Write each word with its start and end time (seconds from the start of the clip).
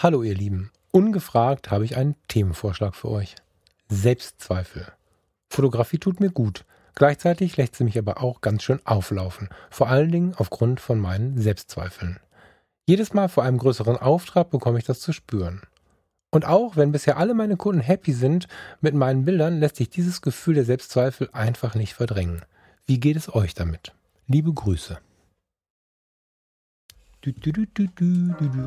Hallo 0.00 0.22
ihr 0.22 0.36
Lieben, 0.36 0.70
ungefragt 0.92 1.72
habe 1.72 1.84
ich 1.84 1.96
einen 1.96 2.14
Themenvorschlag 2.28 2.94
für 2.94 3.08
euch. 3.08 3.34
Selbstzweifel. 3.88 4.86
Fotografie 5.48 5.98
tut 5.98 6.20
mir 6.20 6.30
gut. 6.30 6.64
Gleichzeitig 6.94 7.56
lässt 7.56 7.74
sie 7.74 7.82
mich 7.82 7.98
aber 7.98 8.22
auch 8.22 8.40
ganz 8.40 8.62
schön 8.62 8.78
auflaufen. 8.86 9.48
Vor 9.70 9.88
allen 9.88 10.12
Dingen 10.12 10.34
aufgrund 10.36 10.78
von 10.78 11.00
meinen 11.00 11.36
Selbstzweifeln. 11.38 12.20
Jedes 12.86 13.12
Mal 13.12 13.28
vor 13.28 13.42
einem 13.42 13.58
größeren 13.58 13.96
Auftrag 13.96 14.50
bekomme 14.50 14.78
ich 14.78 14.84
das 14.84 15.00
zu 15.00 15.12
spüren. 15.12 15.62
Und 16.30 16.46
auch 16.46 16.76
wenn 16.76 16.92
bisher 16.92 17.16
alle 17.16 17.34
meine 17.34 17.56
Kunden 17.56 17.80
happy 17.80 18.12
sind 18.12 18.46
mit 18.80 18.94
meinen 18.94 19.24
Bildern, 19.24 19.58
lässt 19.58 19.74
sich 19.74 19.90
dieses 19.90 20.22
Gefühl 20.22 20.54
der 20.54 20.64
Selbstzweifel 20.64 21.28
einfach 21.32 21.74
nicht 21.74 21.94
verdrängen. 21.94 22.42
Wie 22.86 23.00
geht 23.00 23.16
es 23.16 23.34
euch 23.34 23.52
damit? 23.52 23.94
Liebe 24.28 24.52
Grüße. 24.52 25.00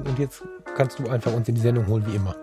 Und 0.06 0.20
jetzt 0.20 0.44
kannst 0.76 1.00
du 1.00 1.08
einfach 1.10 1.34
uns 1.34 1.48
in 1.48 1.56
die 1.56 1.62
Sendung 1.62 1.88
holen, 1.88 2.06
wie 2.08 2.16
immer. 2.16 2.36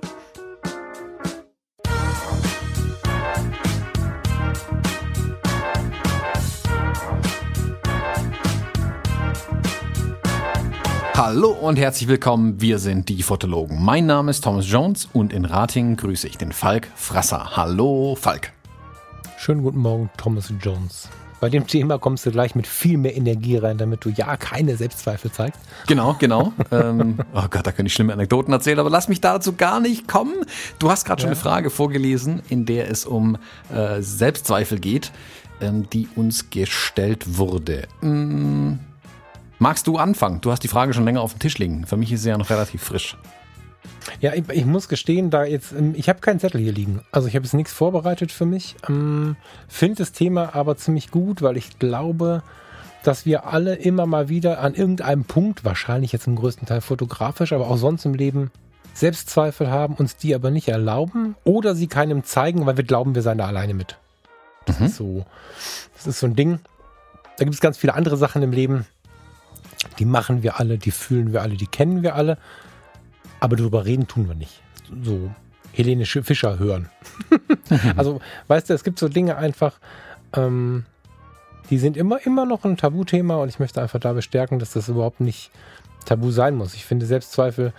Hallo 11.15 11.51
und 11.51 11.77
herzlich 11.77 12.09
willkommen, 12.09 12.60
wir 12.60 12.79
sind 12.79 13.09
die 13.09 13.24
Fotologen. 13.24 13.85
Mein 13.85 14.07
Name 14.07 14.30
ist 14.30 14.45
Thomas 14.45 14.71
Jones 14.71 15.09
und 15.12 15.32
in 15.32 15.45
Ratingen 15.45 15.96
grüße 15.96 16.29
ich 16.29 16.38
den 16.38 16.52
Falk 16.52 16.88
Frasser. 16.95 17.57
Hallo 17.57 18.15
Falk. 18.15 18.52
Schönen 19.37 19.65
guten 19.65 19.80
Morgen, 19.80 20.10
Thomas 20.16 20.52
Jones. 20.62 21.09
Bei 21.41 21.48
dem 21.48 21.66
Thema 21.66 21.98
kommst 21.98 22.27
du 22.27 22.33
gleich 22.33 22.55
mit 22.55 22.66
viel 22.66 22.98
mehr 22.98 23.16
Energie 23.16 23.56
rein, 23.56 23.79
damit 23.79 24.05
du 24.05 24.10
ja 24.10 24.37
keine 24.37 24.77
Selbstzweifel 24.77 25.30
zeigst. 25.30 25.60
Genau, 25.87 26.16
genau. 26.19 26.52
ähm, 26.73 27.19
oh 27.34 27.45
Gott, 27.48 27.66
da 27.66 27.73
könnte 27.73 27.87
ich 27.87 27.95
schlimme 27.95 28.12
Anekdoten 28.12 28.52
erzählen, 28.52 28.79
aber 28.79 28.91
lass 28.91 29.09
mich 29.09 29.20
dazu 29.20 29.55
gar 29.55 29.80
nicht 29.80 30.09
kommen. 30.09 30.34
Du 30.79 30.91
hast 30.91 31.05
gerade 31.05 31.20
schon 31.20 31.29
eine 31.29 31.37
Frage 31.37 31.70
vorgelesen, 31.70 32.43
in 32.48 32.66
der 32.66 32.90
es 32.90 33.07
um 33.07 33.38
äh, 33.73 34.01
Selbstzweifel 34.01 34.80
geht, 34.80 35.13
ähm, 35.60 35.88
die 35.90 36.09
uns 36.16 36.51
gestellt 36.51 37.38
wurde. 37.38 37.87
Hm, 38.01 38.80
magst 39.59 39.87
du 39.87 39.96
anfangen? 39.96 40.41
Du 40.41 40.51
hast 40.51 40.65
die 40.65 40.68
Frage 40.68 40.93
schon 40.93 41.04
länger 41.04 41.20
auf 41.20 41.35
dem 41.35 41.38
Tisch 41.38 41.59
liegen. 41.59 41.87
Für 41.87 41.96
mich 41.96 42.13
ist 42.13 42.23
sie 42.23 42.30
ja 42.30 42.38
noch 42.38 42.51
relativ 42.51 42.82
frisch. 42.82 43.16
Ja, 44.21 44.34
ich, 44.34 44.48
ich, 44.51 44.65
muss 44.65 44.88
gestehen, 44.88 45.30
da 45.30 45.45
jetzt, 45.45 45.73
ähm, 45.73 45.95
ich 45.96 46.09
habe 46.09 46.21
keinen 46.21 46.40
Zettel 46.40 46.60
hier 46.60 46.73
liegen. 46.73 47.02
Also 47.12 47.29
ich 47.29 47.34
habe 47.34 47.45
jetzt 47.45 47.54
nichts 47.54 47.73
vorbereitet 47.73 48.32
für 48.32 48.46
mich. 48.46 48.76
Ähm, 48.88 49.37
Finde 49.68 49.96
das 49.96 50.12
Thema 50.12 50.54
aber 50.54 50.76
ziemlich 50.76 51.10
gut, 51.10 51.43
weil 51.43 51.57
ich 51.57 51.79
glaube, 51.79 52.43
dass 53.02 53.26
wir 53.26 53.46
alle 53.46 53.74
immer 53.74 54.07
mal 54.07 54.29
wieder 54.29 54.60
an 54.60 54.74
irgendeinem 54.74 55.24
Punkt, 55.24 55.65
wahrscheinlich 55.65 56.12
jetzt 56.12 56.26
im 56.26 56.37
größten 56.37 56.66
Teil 56.66 56.80
fotografisch, 56.80 57.52
aber 57.52 57.68
auch 57.68 57.76
sonst 57.76 58.04
im 58.04 58.15
Leben, 58.15 58.51
Selbstzweifel 58.95 59.70
haben, 59.70 59.95
uns 59.95 60.16
die 60.16 60.35
aber 60.35 60.51
nicht 60.51 60.68
erlauben 60.68 61.37
oder 61.45 61.76
sie 61.76 61.87
keinem 61.87 62.24
zeigen, 62.24 62.66
weil 62.66 62.76
wir 62.76 62.85
glauben, 62.85 63.15
wir 63.15 63.23
seien 63.23 63.38
da 63.38 63.46
alleine 63.46 63.74
mit. 63.74 63.96
Das 64.66 64.81
mhm. 64.81 64.87
ist 64.87 64.97
so, 64.97 65.25
das 65.94 66.06
ist 66.09 66.19
so 66.19 66.26
ein 66.26 66.34
Ding. 66.34 66.59
Da 67.37 67.44
gibt 67.44 67.54
es 67.54 67.60
ganz 67.60 67.78
viele 67.78 67.94
andere 67.94 68.16
Sachen 68.16 68.42
im 68.42 68.50
Leben. 68.50 68.87
Die 70.00 70.04
machen 70.04 70.42
wir 70.42 70.59
alle, 70.59 70.78
die 70.78 70.91
fühlen 70.91 71.32
wir 71.32 71.42
alle, 71.42 71.56
die 71.56 71.69
kennen 71.69 72.03
wir 72.03 72.16
alle. 72.16 72.38
Aber 73.41 73.56
darüber 73.56 73.84
reden 73.84 74.06
tun 74.06 74.28
wir 74.28 74.34
nicht. 74.34 74.62
So 75.03 75.31
Helene 75.72 76.06
Fischer 76.06 76.59
hören. 76.59 76.89
also, 77.97 78.21
weißt 78.49 78.71
du, 78.71 78.75
es 78.75 78.84
gibt 78.84 78.99
so 78.99 79.09
Dinge 79.09 79.37
einfach, 79.37 79.78
ähm, 80.34 80.87
die 81.71 81.78
sind 81.78 81.97
immer, 81.97 82.25
immer 82.25 82.47
noch 82.47 82.65
ein 82.65 82.77
Tabuthema 82.77 83.37
und 83.37 83.49
ich 83.49 83.59
möchte 83.59 83.81
einfach 83.81 84.00
da 84.00 84.12
bestärken, 84.12 84.59
dass 84.59 84.72
das 84.72 84.89
überhaupt 84.89 85.21
nicht 85.21 85.50
tabu 86.05 86.31
sein 86.31 86.55
muss. 86.56 86.75
Ich 86.75 86.84
finde 86.84 87.06
Selbstzweifel 87.06 87.72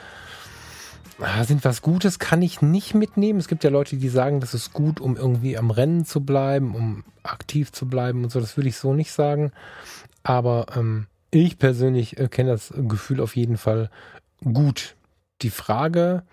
ah, 1.20 1.44
sind 1.44 1.66
was 1.66 1.82
Gutes, 1.82 2.20
kann 2.20 2.42
ich 2.42 2.62
nicht 2.62 2.94
mitnehmen. 2.94 3.40
Es 3.40 3.48
gibt 3.48 3.64
ja 3.64 3.70
Leute, 3.70 3.98
die 3.98 4.10
sagen, 4.10 4.40
das 4.40 4.54
ist 4.54 4.74
gut, 4.74 5.00
um 5.00 5.18
irgendwie 5.18 5.58
am 5.58 5.72
Rennen 5.72 6.06
zu 6.06 6.22
bleiben, 6.22 6.76
um 6.76 7.04
aktiv 7.24 7.72
zu 7.72 7.88
bleiben 7.88 8.24
und 8.24 8.31
so. 8.31 8.40
Das 8.40 8.56
würde 8.58 8.69
ich 8.69 8.78
so 8.78 8.94
nicht 8.94 9.12
sagen. 9.12 9.52
Aber 10.24 10.68
ähm, 10.75 11.08
ich 11.31 11.58
persönlich 11.58 12.18
äh, 12.18 12.28
kenne 12.28 12.52
das 12.52 12.74
Gefühl 12.75 13.22
auf 13.22 13.36
jeden 13.36 13.58
Fall 13.58 13.90
gut 14.42 14.96
die 15.41 15.50
Frage, 15.50 16.23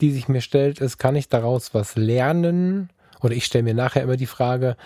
die 0.00 0.12
sich 0.12 0.28
mir 0.28 0.40
stellt, 0.40 0.80
ist, 0.80 0.98
kann 0.98 1.16
ich 1.16 1.28
daraus 1.28 1.74
was 1.74 1.96
lernen? 1.96 2.90
Oder 3.20 3.34
ich 3.34 3.44
stelle 3.44 3.64
mir 3.64 3.74
nachher 3.74 4.02
immer 4.02 4.16
die 4.16 4.26
Frage, 4.26 4.76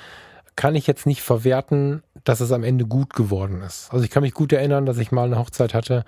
kann 0.57 0.75
ich 0.75 0.87
jetzt 0.87 1.07
nicht 1.07 1.23
verwerten, 1.23 2.03
dass 2.25 2.41
es 2.41 2.53
am 2.53 2.65
Ende 2.65 2.87
gut 2.87 3.15
geworden 3.15 3.63
ist? 3.63 3.93
Also 3.93 4.05
ich 4.05 4.11
kann 4.11 4.23
mich 4.23 4.35
gut 4.35 4.53
erinnern, 4.53 4.87
dass 4.87 4.99
ich 4.99 5.13
mal 5.13 5.25
eine 5.25 5.39
Hochzeit 5.39 5.75
hatte, 5.75 6.05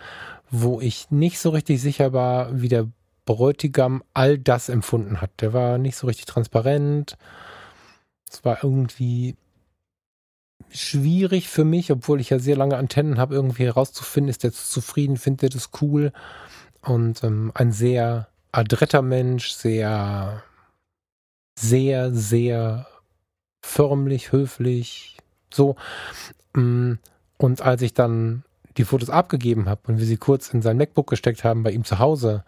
wo 0.50 0.80
ich 0.80 1.10
nicht 1.10 1.38
so 1.38 1.50
richtig 1.50 1.80
sicher 1.80 2.12
war, 2.12 2.60
wie 2.60 2.68
der 2.68 2.88
Bräutigam 3.24 4.02
all 4.14 4.38
das 4.38 4.68
empfunden 4.68 5.20
hat. 5.20 5.30
Der 5.40 5.52
war 5.52 5.78
nicht 5.78 5.96
so 5.96 6.06
richtig 6.06 6.26
transparent. 6.26 7.16
Es 8.28 8.44
war 8.44 8.62
irgendwie 8.62 9.36
schwierig 10.70 11.48
für 11.48 11.64
mich, 11.64 11.90
obwohl 11.92 12.20
ich 12.20 12.30
ja 12.30 12.38
sehr 12.38 12.56
lange 12.56 12.76
Antennen 12.76 13.18
habe, 13.18 13.34
irgendwie 13.34 13.64
herauszufinden, 13.64 14.30
ist 14.30 14.42
der 14.42 14.52
zufrieden, 14.52 15.16
findet 15.16 15.44
er 15.44 15.50
das 15.50 15.70
cool 15.80 16.12
und 16.82 17.22
ähm, 17.24 17.52
ein 17.54 17.72
sehr 17.72 18.28
adretter 18.50 19.02
Mensch, 19.02 19.50
sehr, 19.52 20.42
sehr, 21.58 22.12
sehr 22.12 22.86
förmlich, 23.62 24.32
höflich, 24.32 25.16
so. 25.52 25.76
Mm, 26.54 26.94
und 27.38 27.62
als 27.62 27.82
ich 27.82 27.94
dann 27.94 28.44
die 28.76 28.84
Fotos 28.84 29.10
abgegeben 29.10 29.68
habe 29.68 29.80
und 29.86 29.98
wir 29.98 30.06
sie 30.06 30.16
kurz 30.16 30.52
in 30.52 30.62
sein 30.62 30.76
MacBook 30.76 31.08
gesteckt 31.08 31.44
haben 31.44 31.62
bei 31.62 31.70
ihm 31.70 31.84
zu 31.84 31.98
Hause, 31.98 32.44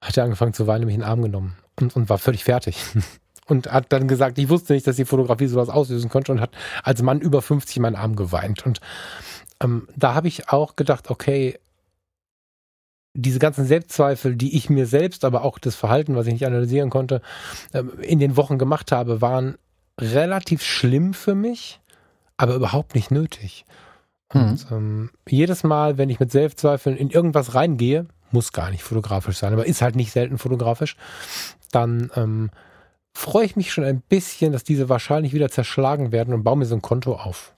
hat 0.00 0.16
er 0.16 0.24
angefangen 0.24 0.54
zu 0.54 0.66
weinen, 0.66 0.86
mich 0.86 0.94
in 0.94 1.00
den 1.00 1.08
Arm 1.08 1.22
genommen 1.22 1.56
und, 1.78 1.94
und 1.96 2.08
war 2.08 2.18
völlig 2.18 2.44
fertig. 2.44 2.78
Und 3.48 3.70
hat 3.70 3.92
dann 3.92 4.06
gesagt, 4.06 4.38
ich 4.38 4.48
wusste 4.48 4.72
nicht, 4.72 4.86
dass 4.86 4.94
die 4.94 5.04
Fotografie 5.04 5.48
sowas 5.48 5.68
auslösen 5.68 6.08
konnte 6.08 6.30
und 6.30 6.40
hat 6.40 6.52
als 6.84 7.02
Mann 7.02 7.20
über 7.20 7.42
50 7.42 7.80
meinen 7.80 7.96
Arm 7.96 8.14
geweint. 8.14 8.64
Und 8.64 8.80
ähm, 9.60 9.88
da 9.96 10.14
habe 10.14 10.28
ich 10.28 10.48
auch 10.50 10.76
gedacht, 10.76 11.10
okay, 11.10 11.58
diese 13.14 13.38
ganzen 13.38 13.66
Selbstzweifel, 13.66 14.36
die 14.36 14.56
ich 14.56 14.70
mir 14.70 14.86
selbst, 14.86 15.24
aber 15.24 15.44
auch 15.44 15.58
das 15.58 15.74
Verhalten, 15.74 16.16
was 16.16 16.26
ich 16.26 16.32
nicht 16.32 16.46
analysieren 16.46 16.90
konnte, 16.90 17.20
ähm, 17.74 17.92
in 18.00 18.18
den 18.18 18.36
Wochen 18.36 18.58
gemacht 18.58 18.92
habe, 18.92 19.20
waren 19.20 19.56
relativ 20.00 20.62
schlimm 20.62 21.14
für 21.14 21.34
mich, 21.34 21.80
aber 22.36 22.54
überhaupt 22.54 22.94
nicht 22.94 23.10
nötig. 23.10 23.64
Und 24.32 24.70
mhm. 24.70 24.76
ähm, 24.76 25.10
jedes 25.28 25.62
Mal, 25.62 25.98
wenn 25.98 26.08
ich 26.08 26.20
mit 26.20 26.32
Selbstzweifeln 26.32 26.96
in 26.96 27.10
irgendwas 27.10 27.54
reingehe, 27.54 28.06
muss 28.30 28.52
gar 28.52 28.70
nicht 28.70 28.82
fotografisch 28.82 29.36
sein, 29.36 29.52
aber 29.52 29.66
ist 29.66 29.82
halt 29.82 29.94
nicht 29.94 30.10
selten 30.10 30.38
fotografisch, 30.38 30.96
dann 31.70 32.10
ähm, 32.16 32.50
freue 33.12 33.44
ich 33.44 33.56
mich 33.56 33.72
schon 33.72 33.84
ein 33.84 34.00
bisschen, 34.00 34.52
dass 34.52 34.64
diese 34.64 34.88
wahrscheinlich 34.88 35.34
wieder 35.34 35.50
zerschlagen 35.50 36.12
werden 36.12 36.32
und 36.32 36.44
baue 36.44 36.56
mir 36.56 36.64
so 36.64 36.74
ein 36.74 36.82
Konto 36.82 37.14
auf. 37.14 37.54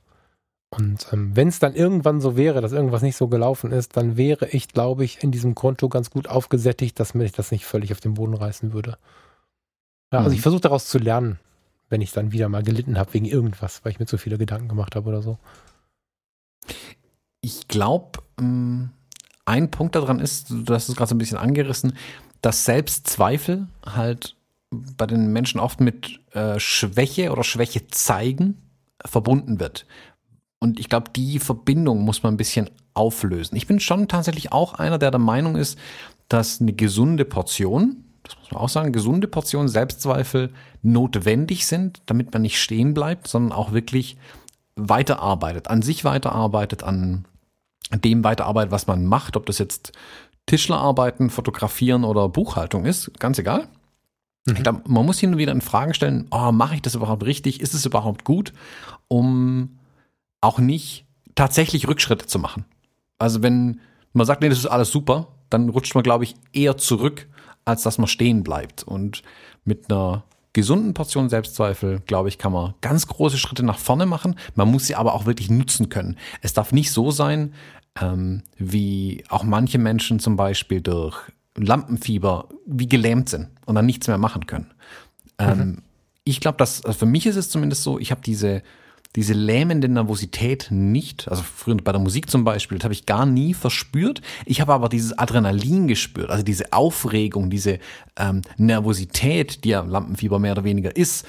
Und 0.77 1.07
ähm, 1.12 1.37
wenn 1.37 1.49
es 1.49 1.59
dann 1.59 1.75
irgendwann 1.75 2.21
so 2.21 2.37
wäre, 2.37 2.61
dass 2.61 2.73
irgendwas 2.73 3.03
nicht 3.03 3.17
so 3.17 3.29
gelaufen 3.29 3.71
ist, 3.71 3.97
dann 3.97 4.17
wäre 4.17 4.49
ich, 4.49 4.69
glaube 4.69 5.05
ich, 5.05 5.23
in 5.23 5.31
diesem 5.31 5.55
Konto 5.55 5.89
ganz 5.89 6.11
gut 6.11 6.29
aufgesättigt, 6.29 6.99
dass 6.99 7.15
mich 7.15 7.33
das 7.33 7.51
nicht 7.51 7.65
völlig 7.65 7.93
auf 7.93 8.01
den 8.01 8.15
Boden 8.15 8.35
reißen 8.35 8.73
würde. 8.73 8.99
Ja, 10.13 10.19
also 10.19 10.31
mhm. 10.31 10.37
ich 10.37 10.43
versuche 10.43 10.63
daraus 10.63 10.87
zu 10.87 10.99
lernen, 10.99 11.39
wenn 11.89 12.01
ich 12.01 12.13
dann 12.13 12.33
wieder 12.33 12.49
mal 12.49 12.63
gelitten 12.63 12.99
habe 12.99 13.15
wegen 13.15 13.27
irgendwas, 13.27 13.84
weil 13.84 13.93
ich 13.93 14.01
mir 14.01 14.07
zu 14.07 14.19
viele 14.19 14.39
Gedanken 14.39 14.69
gemacht 14.69 14.97
habe 14.97 15.09
oder 15.09 15.23
so. 15.23 15.39
Ich 17.41 17.69
glaube, 17.69 18.21
ähm, 18.39 18.91
ein 19.45 19.71
Punkt 19.71 19.95
daran 19.95 20.19
ist, 20.19 20.51
du 20.51 20.75
hast 20.75 20.89
es 20.89 20.97
gerade 20.97 21.11
so 21.11 21.15
ein 21.15 21.19
bisschen 21.19 21.39
angerissen, 21.39 21.97
dass 22.41 22.65
Selbstzweifel 22.65 23.69
halt 23.84 24.37
bei 24.71 25.07
den 25.07 25.33
Menschen 25.33 25.61
oft 25.61 25.81
mit 25.81 26.21
äh, 26.33 26.59
Schwäche 26.59 27.31
oder 27.31 27.45
Schwäche 27.45 27.87
zeigen 27.89 28.59
verbunden 29.05 29.61
wird. 29.61 29.87
Und 30.60 30.81
ich 30.81 30.88
glaube, 30.88 31.10
die 31.15 31.38
Verbindung 31.38 32.00
muss 32.03 32.22
man 32.22 32.34
ein 32.34 32.38
bisschen 32.38 32.70
auflösen. 32.94 33.56
Ich 33.56 33.66
bin 33.66 33.81
schon 33.81 34.09
tatsächlich 34.09 34.53
auch 34.53 34.75
einer, 34.75 34.98
der 34.98 35.10
der 35.10 35.20
Meinung 35.20 35.56
ist, 35.56 35.78
dass 36.28 36.60
eine 36.60 36.72
gesunde 36.72 37.25
Portion, 37.25 38.04
das 38.22 38.36
muss 38.39 38.51
man 38.51 38.60
auch 38.60 38.68
sagen, 38.68 38.92
gesunde 38.92 39.28
Portion 39.28 39.68
Selbstzweifel 39.68 40.53
notwendig 40.83 41.66
sind, 41.66 42.01
damit 42.06 42.33
man 42.33 42.42
nicht 42.42 42.60
stehen 42.60 42.95
bleibt, 42.95 43.28
sondern 43.28 43.53
auch 43.53 43.72
wirklich 43.72 44.16
weiterarbeitet, 44.77 45.68
an 45.68 45.83
sich 45.83 46.04
weiterarbeitet, 46.04 46.83
an 46.83 47.27
dem 47.92 48.24
weiterarbeitet, 48.24 48.72
was 48.72 48.86
man 48.86 49.04
macht, 49.04 49.36
ob 49.36 49.47
das 49.47 49.59
jetzt 49.59 49.92
Tischlerarbeiten, 50.47 51.30
Fotografieren 51.30 52.04
oder 52.04 52.28
Buchhaltung 52.28 52.84
ist, 52.84 53.10
ganz 53.18 53.39
egal. 53.39 53.68
Mhm. 54.47 54.57
Ich 54.57 54.62
glaube, 54.62 54.83
man 54.86 55.07
muss 55.07 55.18
hin 55.18 55.33
und 55.33 55.39
wieder 55.39 55.53
in 55.53 55.60
Fragen 55.60 55.95
stellen, 55.95 56.27
oh, 56.30 56.53
mache 56.53 56.77
ich 56.77 56.83
das 56.83 56.95
überhaupt 56.95 57.24
richtig? 57.24 57.60
Ist 57.60 57.74
es 57.74 57.86
überhaupt 57.86 58.24
gut? 58.24 58.53
Um 59.09 59.78
auch 60.45 60.59
nicht 60.59 61.07
tatsächlich 61.35 61.89
Rückschritte 61.89 62.27
zu 62.27 62.39
machen. 62.39 62.65
Also 63.19 63.43
wenn 63.43 63.81
man 64.13 64.27
sagt, 64.27 64.43
nee, 64.43 64.49
das 64.49 64.59
ist 64.59 64.67
alles 64.67 64.91
super, 64.91 65.29
dann 65.51 65.69
rutscht 65.69 65.95
man, 65.95 66.05
glaube 66.05 66.25
ich, 66.25 66.35
eher 66.53 66.77
zurück, 66.77 67.29
als 67.65 67.83
dass 67.83 67.99
man 67.99 68.07
stehen 68.07 68.43
bleibt. 68.43 68.83
Und 68.83 69.23
mit 69.65 69.91
einer 69.91 70.25
gesunden 70.53 70.95
Portion 70.95 71.29
Selbstzweifel, 71.29 72.01
glaube 72.07 72.29
ich, 72.29 72.39
kann 72.39 72.53
man 72.53 72.75
ganz 72.81 73.07
große 73.07 73.39
Schritte 73.39 73.65
nach 73.65 73.79
vorne 73.79 74.07
machen. 74.07 74.37
Man 74.55 74.71
muss 74.71 74.87
sie 74.87 74.95
aber 74.95 75.15
auch 75.15 75.27
wirklich 75.27 75.51
nutzen 75.51 75.89
können. 75.89 76.17
Es 76.43 76.53
darf 76.53 76.73
nicht 76.73 76.93
so 76.93 77.11
sein, 77.11 77.55
ähm, 78.01 78.43
wie 78.59 79.25
auch 79.29 79.45
manche 79.45 79.79
Menschen 79.79 80.21
zum 80.21 80.37
Beispiel 80.37 80.81
durch 80.81 81.17
Lampenfieber 81.57 82.49
wie 82.67 82.89
gelähmt 82.89 83.29
sind 83.29 83.49
und 83.65 83.77
dann 83.77 83.87
nichts 83.87 84.09
mehr 84.09 84.19
machen 84.19 84.47
können. 84.47 84.73
Ähm, 85.39 85.59
mhm. 85.59 85.83
Ich 86.25 86.41
glaube, 86.41 86.59
dass 86.59 86.85
also 86.85 86.99
für 86.99 87.07
mich 87.07 87.27
ist 87.27 87.37
es 87.37 87.49
zumindest 87.49 87.83
so, 87.83 87.99
ich 87.99 88.11
habe 88.11 88.21
diese 88.21 88.63
diese 89.16 89.33
lähmende 89.33 89.89
Nervosität 89.89 90.69
nicht, 90.71 91.28
also 91.28 91.43
früher 91.43 91.77
bei 91.77 91.93
der 91.93 92.01
Musik 92.01 92.31
zum 92.31 92.45
Beispiel, 92.45 92.78
das 92.78 92.84
habe 92.84 92.95
ich 92.95 93.07
gar 93.07 93.27
nie 93.27 93.55
verspürt. 93.55 94.22
Ich 94.45 94.61
habe 94.61 94.72
aber 94.72 94.89
dieses 94.89 95.16
Adrenalin 95.16 95.87
gespürt, 95.87 96.31
also 96.31 96.43
diese 96.43 96.72
Aufregung, 96.72 97.49
diese 97.49 97.78
ähm, 98.16 98.43
Nervosität, 98.57 99.65
die 99.65 99.71
ja 99.71 99.83
Lampenfieber 99.83 100.39
mehr 100.39 100.53
oder 100.53 100.65
weniger 100.65 100.97
ist. 100.97 101.27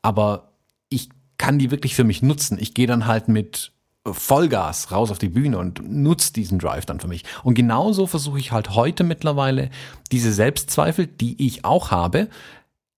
Aber 0.00 0.52
ich 0.88 1.10
kann 1.36 1.58
die 1.58 1.70
wirklich 1.70 1.94
für 1.94 2.04
mich 2.04 2.22
nutzen. 2.22 2.58
Ich 2.58 2.72
gehe 2.72 2.86
dann 2.86 3.06
halt 3.06 3.28
mit 3.28 3.72
Vollgas 4.04 4.92
raus 4.92 5.10
auf 5.10 5.18
die 5.18 5.28
Bühne 5.28 5.58
und 5.58 5.82
nutze 5.86 6.32
diesen 6.32 6.58
Drive 6.58 6.86
dann 6.86 7.00
für 7.00 7.08
mich. 7.08 7.24
Und 7.42 7.54
genauso 7.54 8.06
versuche 8.06 8.38
ich 8.38 8.52
halt 8.52 8.74
heute 8.74 9.04
mittlerweile 9.04 9.70
diese 10.12 10.32
Selbstzweifel, 10.32 11.06
die 11.06 11.44
ich 11.44 11.64
auch 11.64 11.90
habe, 11.90 12.28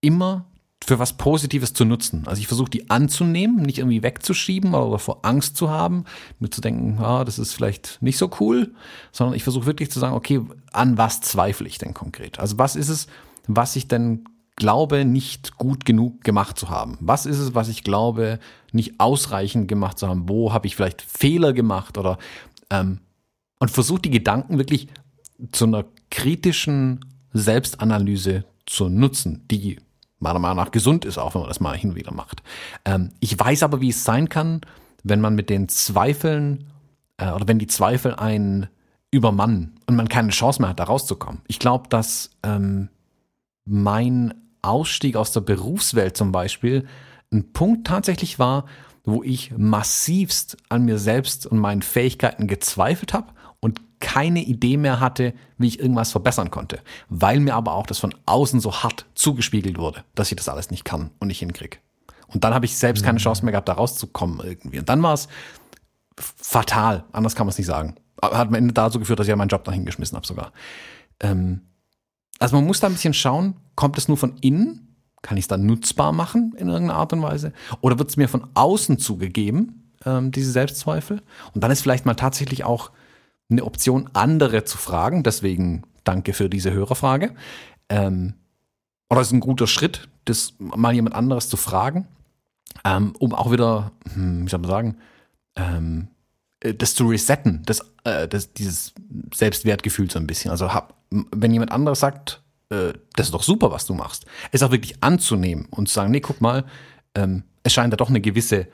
immer 0.01 0.48
für 0.85 0.99
was 0.99 1.17
Positives 1.17 1.75
zu 1.75 1.85
nutzen. 1.85 2.23
Also 2.27 2.41
ich 2.41 2.47
versuche 2.47 2.71
die 2.71 2.89
anzunehmen, 2.89 3.63
nicht 3.63 3.79
irgendwie 3.79 4.03
wegzuschieben 4.03 4.75
oder 4.75 4.99
vor 4.99 5.21
Angst 5.23 5.57
zu 5.57 5.71
haben, 5.71 6.05
mir 6.39 6.51
zu 6.51 6.61
denken, 6.61 6.99
ah, 7.03 7.25
das 7.25 7.39
ist 7.39 7.53
vielleicht 7.53 8.01
nicht 8.01 8.17
so 8.17 8.31
cool, 8.41 8.75
sondern 9.13 9.35
ich 9.35 9.43
versuche 9.43 9.67
wirklich 9.67 9.91
zu 9.91 9.99
sagen, 9.99 10.15
okay, 10.15 10.41
an 10.73 10.97
was 10.97 11.21
zweifle 11.21 11.67
ich 11.67 11.79
denn 11.79 11.95
konkret? 11.95 12.39
Also 12.39 12.59
was 12.59 12.77
ist 12.77 12.89
es, 12.89 13.07
was 13.47 13.77
ich 13.77 13.89
denn 13.89 14.25
glaube, 14.57 15.05
nicht 15.05 15.57
gut 15.57 15.85
genug 15.85 16.23
gemacht 16.25 16.59
zu 16.59 16.69
haben? 16.69 16.97
Was 17.01 17.27
ist 17.27 17.39
es, 17.39 17.55
was 17.55 17.69
ich 17.69 17.85
glaube, 17.85 18.39
nicht 18.73 18.99
ausreichend 18.99 19.69
gemacht 19.69 19.99
zu 19.99 20.09
haben? 20.09 20.29
Wo 20.29 20.53
habe 20.53 20.67
ich 20.67 20.77
vielleicht 20.77 21.03
Fehler 21.03 21.53
gemacht 21.53 21.99
oder 21.99 22.19
ähm, 22.71 23.01
und 23.59 23.71
versuche 23.71 24.03
die 24.03 24.11
Gedanken 24.11 24.59
wirklich 24.59 24.89
zu 25.53 25.65
einer 25.65 25.85
kritischen 26.11 27.05
Selbstanalyse 27.33 28.45
zu 28.67 28.89
nutzen, 28.89 29.45
die 29.51 29.79
meiner 30.19 30.39
Meinung 30.39 30.57
nach 30.57 30.71
gesund 30.71 31.05
ist, 31.05 31.19
auch 31.19 31.35
wenn 31.35 31.43
man 31.43 31.49
das 31.49 31.61
mal 31.61 31.77
hin 31.77 31.91
und 31.91 31.97
wieder 31.97 32.13
macht. 32.13 32.43
Ähm, 32.85 33.11
ich 33.21 33.39
weiß 33.39 33.63
aber, 33.63 33.81
wie 33.81 33.91
es 33.91 34.05
sein 34.05 34.29
kann, 34.29 34.61
wenn 35.05 35.21
man 35.21 35.35
mit 35.35 35.51
den 35.51 35.69
Zweifeln 35.69 36.67
äh, 37.19 37.31
oder 37.31 37.47
wenn 37.49 37.59
die 37.59 37.67
Zweifel 37.67 38.15
einen 38.15 38.69
übermannen 39.11 39.79
und 39.87 39.97
man 39.97 40.09
keine 40.09 40.31
Chance 40.31 40.61
mehr 40.61 40.71
hat, 40.71 40.81
da 40.81 40.85
rauszukommen. 40.85 41.41
Ich 41.47 41.59
glaube, 41.59 41.89
dass 41.89 42.31
ähm, 42.43 42.89
mein 43.65 44.35
Ausstieg 44.61 45.17
aus 45.17 45.33
der 45.33 45.41
Berufswelt 45.41 46.17
zum 46.17 46.33
Beispiel 46.33 46.87
ein 47.33 47.53
Punkt 47.53 47.87
tatsächlich 47.87 48.39
war, 48.39 48.65
wo 49.05 49.23
ich 49.23 49.53
massivst 49.57 50.59
an 50.69 50.85
mir 50.85 50.99
selbst 50.99 51.47
und 51.47 51.59
meinen 51.59 51.83
Fähigkeiten 51.83 52.47
gezweifelt 52.47 53.15
habe 53.15 53.33
keine 54.01 54.43
Idee 54.43 54.77
mehr 54.77 55.01
hatte, 55.01 55.35
wie 55.57 55.69
ich 55.69 55.81
irgendwas 55.81 56.13
verbessern 56.13 56.51
konnte, 56.51 56.81
weil 57.09 57.41
mir 57.41 57.55
aber 57.55 57.75
auch 57.75 57.87
das 57.87 57.99
von 57.99 58.15
außen 58.27 58.61
so 58.61 58.83
hart 58.83 59.07
zugespiegelt 59.15 59.79
wurde, 59.79 60.05
dass 60.15 60.31
ich 60.31 60.37
das 60.37 60.49
alles 60.49 60.71
nicht 60.71 60.85
kann 60.85 61.11
und 61.19 61.29
nicht 61.29 61.41
hinkriege. 61.41 61.79
Und 62.29 62.45
dann 62.45 62.55
habe 62.55 62.67
ich 62.67 62.77
selbst 62.77 63.05
keine 63.05 63.19
Chance 63.19 63.45
mehr 63.45 63.53
gehabt, 63.53 63.69
da 63.69 63.73
rauszukommen 63.73 64.41
irgendwie. 64.45 64.79
Und 64.79 64.89
dann 64.89 65.03
war 65.03 65.15
es 65.15 65.29
fatal, 66.17 67.05
anders 67.13 67.35
kann 67.35 67.47
man 67.47 67.53
es 67.53 67.59
nicht 67.59 67.67
sagen. 67.67 67.97
Hat 68.21 68.49
am 68.49 68.55
Ende 68.55 68.75
dazu 68.75 68.99
geführt, 68.99 69.19
dass 69.19 69.27
ich 69.27 69.31
ja 69.31 69.37
meinen 69.37 69.49
Job 69.49 69.65
da 69.65 69.73
hingeschmissen 69.73 70.17
habe 70.17 70.27
sogar. 70.27 70.53
Ähm, 71.21 71.63
also 72.39 72.57
man 72.57 72.67
muss 72.67 72.81
da 72.81 72.87
ein 72.87 72.93
bisschen 72.93 73.15
schauen, 73.15 73.57
kommt 73.75 73.99
es 73.99 74.09
nur 74.09 74.17
von 74.17 74.37
innen? 74.41 74.97
Kann 75.23 75.37
ich 75.37 75.45
es 75.45 75.49
dann 75.49 75.67
nutzbar 75.67 76.13
machen 76.13 76.55
in 76.57 76.69
irgendeiner 76.69 76.99
Art 76.99 77.13
und 77.13 77.23
Weise? 77.23 77.53
Oder 77.81 77.99
wird 77.99 78.11
es 78.11 78.17
mir 78.17 78.29
von 78.29 78.47
außen 78.55 78.99
zugegeben, 78.99 79.93
ähm, 80.05 80.31
diese 80.31 80.53
Selbstzweifel? 80.53 81.23
Und 81.55 81.65
dann 81.65 81.71
ist 81.71 81.83
vielleicht 81.83 82.07
mal 82.07 82.15
tatsächlich 82.15 82.65
auch 82.65 82.91
eine 83.51 83.65
Option, 83.65 84.11
andere 84.13 84.65
zu 84.65 84.79
fragen. 84.79 85.23
Deswegen 85.23 85.83
danke 86.05 86.33
für 86.33 86.49
diese 86.49 86.73
Hörerfrage. 86.73 87.35
Ähm, 87.89 88.35
oder 89.11 89.21
es 89.21 89.29
ist 89.29 89.33
ein 89.33 89.41
guter 89.41 89.67
Schritt, 89.67 90.09
das 90.25 90.55
mal 90.59 90.95
jemand 90.95 91.15
anderes 91.15 91.49
zu 91.49 91.57
fragen, 91.57 92.07
ähm, 92.85 93.15
um 93.19 93.35
auch 93.35 93.51
wieder, 93.51 93.93
hm, 94.13 94.45
wie 94.45 94.51
soll 94.51 94.61
man 94.61 94.71
sagen, 94.71 94.97
ähm, 95.57 96.09
äh, 96.61 96.75
das 96.75 96.95
zu 96.95 97.09
resetten, 97.09 97.63
das, 97.65 97.81
äh, 98.05 98.29
das, 98.29 98.53
dieses 98.53 98.95
Selbstwertgefühl 99.35 100.11
so 100.11 100.19
ein 100.19 100.27
bisschen. 100.27 100.51
Also 100.51 100.73
hab, 100.73 100.95
wenn 101.11 101.53
jemand 101.53 101.73
anderes 101.73 102.01
sagt, 102.01 102.43
äh, 102.71 102.93
das 103.17 103.29
ist 103.29 103.35
doch 103.35 103.43
super, 103.43 103.71
was 103.71 103.87
du 103.87 103.95
machst, 103.95 104.27
es 104.53 104.63
auch 104.63 104.71
wirklich 104.71 105.03
anzunehmen 105.03 105.67
und 105.71 105.89
zu 105.89 105.95
sagen, 105.95 106.11
nee, 106.11 106.21
guck 106.21 106.41
mal, 106.41 106.65
ähm, 107.15 107.45
es 107.63 107.73
scheint 107.73 107.93
da 107.93 107.97
doch 107.97 108.11
eine 108.11 108.21
gewisse 108.21 108.69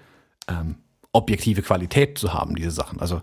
ähm, 0.49 0.77
objektive 1.13 1.63
Qualität 1.63 2.19
zu 2.19 2.35
haben, 2.35 2.57
diese 2.57 2.73
Sachen. 2.73 3.01
Also 3.01 3.23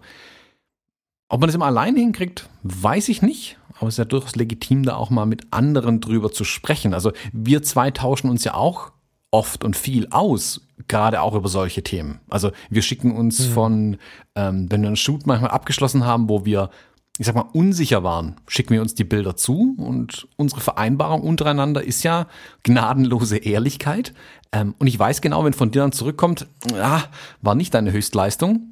ob 1.32 1.40
man 1.40 1.48
das 1.48 1.56
immer 1.56 1.68
alleine 1.68 1.98
hinkriegt, 1.98 2.50
weiß 2.64 3.08
ich 3.08 3.22
nicht. 3.22 3.58
Aber 3.78 3.88
es 3.88 3.94
ist 3.94 4.00
ja 4.00 4.06
durchaus 4.06 4.36
legitim, 4.36 4.84
da 4.84 4.96
auch 4.96 5.10
mal 5.10 5.26
mit 5.26 5.48
anderen 5.52 6.02
drüber 6.02 6.32
zu 6.32 6.44
sprechen. 6.44 6.94
Also 6.94 7.14
wir 7.32 7.64
zwei 7.64 7.90
tauschen 7.90 8.30
uns 8.30 8.44
ja 8.44 8.54
auch 8.54 8.92
oft 9.32 9.64
und 9.64 9.78
viel 9.78 10.08
aus, 10.12 10.68
gerade 10.90 11.22
auch 11.22 11.34
über 11.34 11.48
solche 11.48 11.84
Themen. 11.84 12.20
Also 12.30 12.52
wir 12.70 12.82
schicken 12.82 13.16
uns 13.16 13.40
mhm. 13.40 13.54
von, 13.54 13.98
ähm, 14.36 14.70
wenn 14.70 14.82
wir 14.82 14.88
einen 14.88 14.98
Shoot 14.98 15.26
manchmal 15.26 15.52
abgeschlossen 15.52 16.06
haben, 16.06 16.28
wo 16.28 16.44
wir, 16.44 16.70
ich 17.18 17.26
sag 17.26 17.36
mal, 17.36 17.48
unsicher 17.54 18.04
waren, 18.04 18.36
schicken 18.46 18.74
wir 18.74 18.82
uns 18.82 18.94
die 18.94 19.06
Bilder 19.06 19.38
zu 19.38 19.74
und 19.78 20.28
unsere 20.36 20.60
Vereinbarung 20.60 21.22
untereinander 21.22 21.82
ist 21.82 22.04
ja 22.04 22.28
gnadenlose 22.64 23.38
Ehrlichkeit. 23.38 24.14
Ähm, 24.52 24.76
und 24.80 24.88
ich 24.88 25.00
weiß 25.00 25.22
genau, 25.22 25.46
wenn 25.46 25.54
von 25.54 25.72
dir 25.72 25.80
dann 25.80 25.94
zurückkommt, 25.94 26.46
ah, 26.76 27.04
war 27.42 27.56
nicht 27.56 27.74
deine 27.74 27.94
Höchstleistung, 27.94 28.71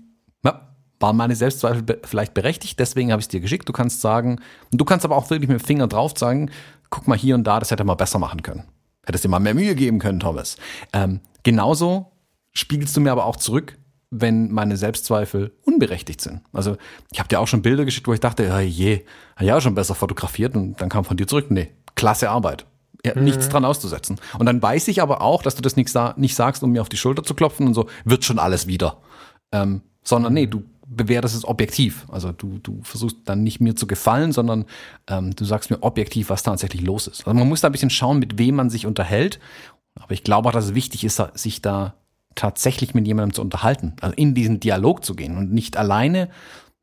waren 0.99 1.15
meine 1.15 1.35
Selbstzweifel 1.35 1.99
vielleicht 2.03 2.33
berechtigt, 2.33 2.79
deswegen 2.79 3.11
habe 3.11 3.19
ich 3.19 3.25
es 3.25 3.29
dir 3.29 3.39
geschickt. 3.39 3.67
Du 3.67 3.73
kannst 3.73 4.01
sagen, 4.01 4.39
du 4.71 4.85
kannst 4.85 5.05
aber 5.05 5.15
auch 5.15 5.29
wirklich 5.29 5.49
mit 5.49 5.59
dem 5.59 5.65
Finger 5.65 5.87
drauf 5.87 6.13
sagen, 6.17 6.51
guck 6.89 7.07
mal 7.07 7.17
hier 7.17 7.35
und 7.35 7.45
da, 7.45 7.59
das 7.59 7.71
hätte 7.71 7.83
man 7.83 7.97
besser 7.97 8.19
machen 8.19 8.43
können. 8.43 8.65
Hättest 9.05 9.23
dir 9.23 9.29
mal 9.29 9.39
mehr 9.39 9.53
Mühe 9.53 9.75
geben 9.75 9.99
können, 9.99 10.19
Thomas. 10.19 10.57
Ähm, 10.93 11.21
genauso 11.43 12.11
spiegelst 12.53 12.95
du 12.95 13.01
mir 13.01 13.11
aber 13.11 13.25
auch 13.25 13.37
zurück, 13.37 13.77
wenn 14.11 14.51
meine 14.51 14.75
Selbstzweifel 14.75 15.51
unberechtigt 15.63 16.21
sind. 16.21 16.41
Also 16.51 16.77
ich 17.11 17.19
habe 17.19 17.29
dir 17.29 17.39
auch 17.39 17.47
schon 17.47 17.61
Bilder 17.61 17.85
geschickt, 17.85 18.07
wo 18.07 18.13
ich 18.13 18.19
dachte, 18.19 18.43
ja 18.43 18.59
je, 18.59 19.05
ja 19.39 19.61
schon 19.61 19.75
besser 19.75 19.95
fotografiert 19.95 20.55
und 20.55 20.81
dann 20.81 20.89
kam 20.89 21.05
von 21.05 21.17
dir 21.17 21.27
zurück, 21.27 21.47
nee, 21.49 21.69
klasse 21.95 22.29
Arbeit. 22.29 22.65
Ja, 23.05 23.15
mhm. 23.15 23.23
Nichts 23.23 23.47
dran 23.47 23.63
auszusetzen. 23.63 24.19
Und 24.37 24.45
dann 24.45 24.61
weiß 24.61 24.89
ich 24.89 25.01
aber 25.01 25.21
auch, 25.21 25.41
dass 25.41 25.55
du 25.55 25.61
das 25.61 25.75
nicht, 25.75 25.95
nicht 26.17 26.35
sagst, 26.35 26.63
um 26.63 26.71
mir 26.71 26.81
auf 26.81 26.89
die 26.89 26.97
Schulter 26.97 27.23
zu 27.23 27.33
klopfen 27.33 27.67
und 27.67 27.73
so, 27.73 27.87
wird 28.03 28.25
schon 28.25 28.39
alles 28.39 28.67
wieder. 28.67 28.97
Ähm, 29.53 29.83
sondern 30.03 30.33
nee, 30.33 30.47
du 30.47 30.63
bewertest 30.89 31.35
es 31.35 31.45
objektiv. 31.45 32.05
Also 32.09 32.31
du, 32.31 32.57
du 32.59 32.81
versuchst 32.83 33.17
dann 33.25 33.43
nicht 33.43 33.61
mir 33.61 33.75
zu 33.75 33.87
gefallen, 33.87 34.31
sondern 34.31 34.65
ähm, 35.07 35.35
du 35.35 35.45
sagst 35.45 35.69
mir 35.69 35.81
objektiv, 35.83 36.29
was 36.29 36.43
tatsächlich 36.43 36.81
los 36.81 37.07
ist. 37.07 37.27
Also 37.27 37.37
man 37.37 37.47
muss 37.47 37.61
da 37.61 37.69
ein 37.69 37.71
bisschen 37.71 37.91
schauen, 37.91 38.19
mit 38.19 38.37
wem 38.37 38.55
man 38.55 38.69
sich 38.69 38.85
unterhält. 38.85 39.39
Aber 39.95 40.11
ich 40.11 40.23
glaube 40.23 40.49
auch, 40.49 40.53
dass 40.53 40.65
es 40.65 40.75
wichtig 40.75 41.03
ist, 41.03 41.21
sich 41.35 41.61
da 41.61 41.93
tatsächlich 42.35 42.93
mit 42.93 43.05
jemandem 43.05 43.33
zu 43.33 43.41
unterhalten, 43.41 43.93
also 44.01 44.15
in 44.15 44.33
diesen 44.33 44.59
Dialog 44.59 45.03
zu 45.03 45.15
gehen 45.15 45.37
und 45.37 45.51
nicht 45.51 45.77
alleine 45.77 46.29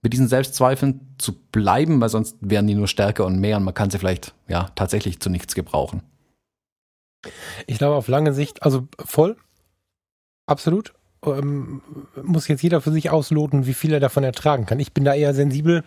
mit 0.02 0.12
diesen 0.12 0.28
Selbstzweifeln 0.28 1.14
zu 1.18 1.32
bleiben, 1.32 2.00
weil 2.00 2.08
sonst 2.08 2.36
wären 2.40 2.66
die 2.66 2.74
nur 2.74 2.88
stärker 2.88 3.24
und 3.24 3.40
mehr 3.40 3.56
und 3.56 3.64
man 3.64 3.74
kann 3.74 3.90
sie 3.90 3.98
vielleicht 3.98 4.34
ja 4.48 4.68
tatsächlich 4.74 5.18
zu 5.20 5.30
nichts 5.30 5.54
gebrauchen. 5.54 6.02
Ich 7.66 7.78
glaube 7.78 7.96
auf 7.96 8.06
lange 8.06 8.32
Sicht, 8.32 8.62
also 8.62 8.86
voll, 9.04 9.36
absolut 10.46 10.92
ähm, 11.26 11.82
muss 12.22 12.48
jetzt 12.48 12.62
jeder 12.62 12.80
für 12.80 12.92
sich 12.92 13.10
ausloten, 13.10 13.66
wie 13.66 13.74
viel 13.74 13.92
er 13.92 14.00
davon 14.00 14.24
ertragen 14.24 14.66
kann. 14.66 14.80
Ich 14.80 14.92
bin 14.92 15.04
da 15.04 15.14
eher 15.14 15.34
sensibel 15.34 15.84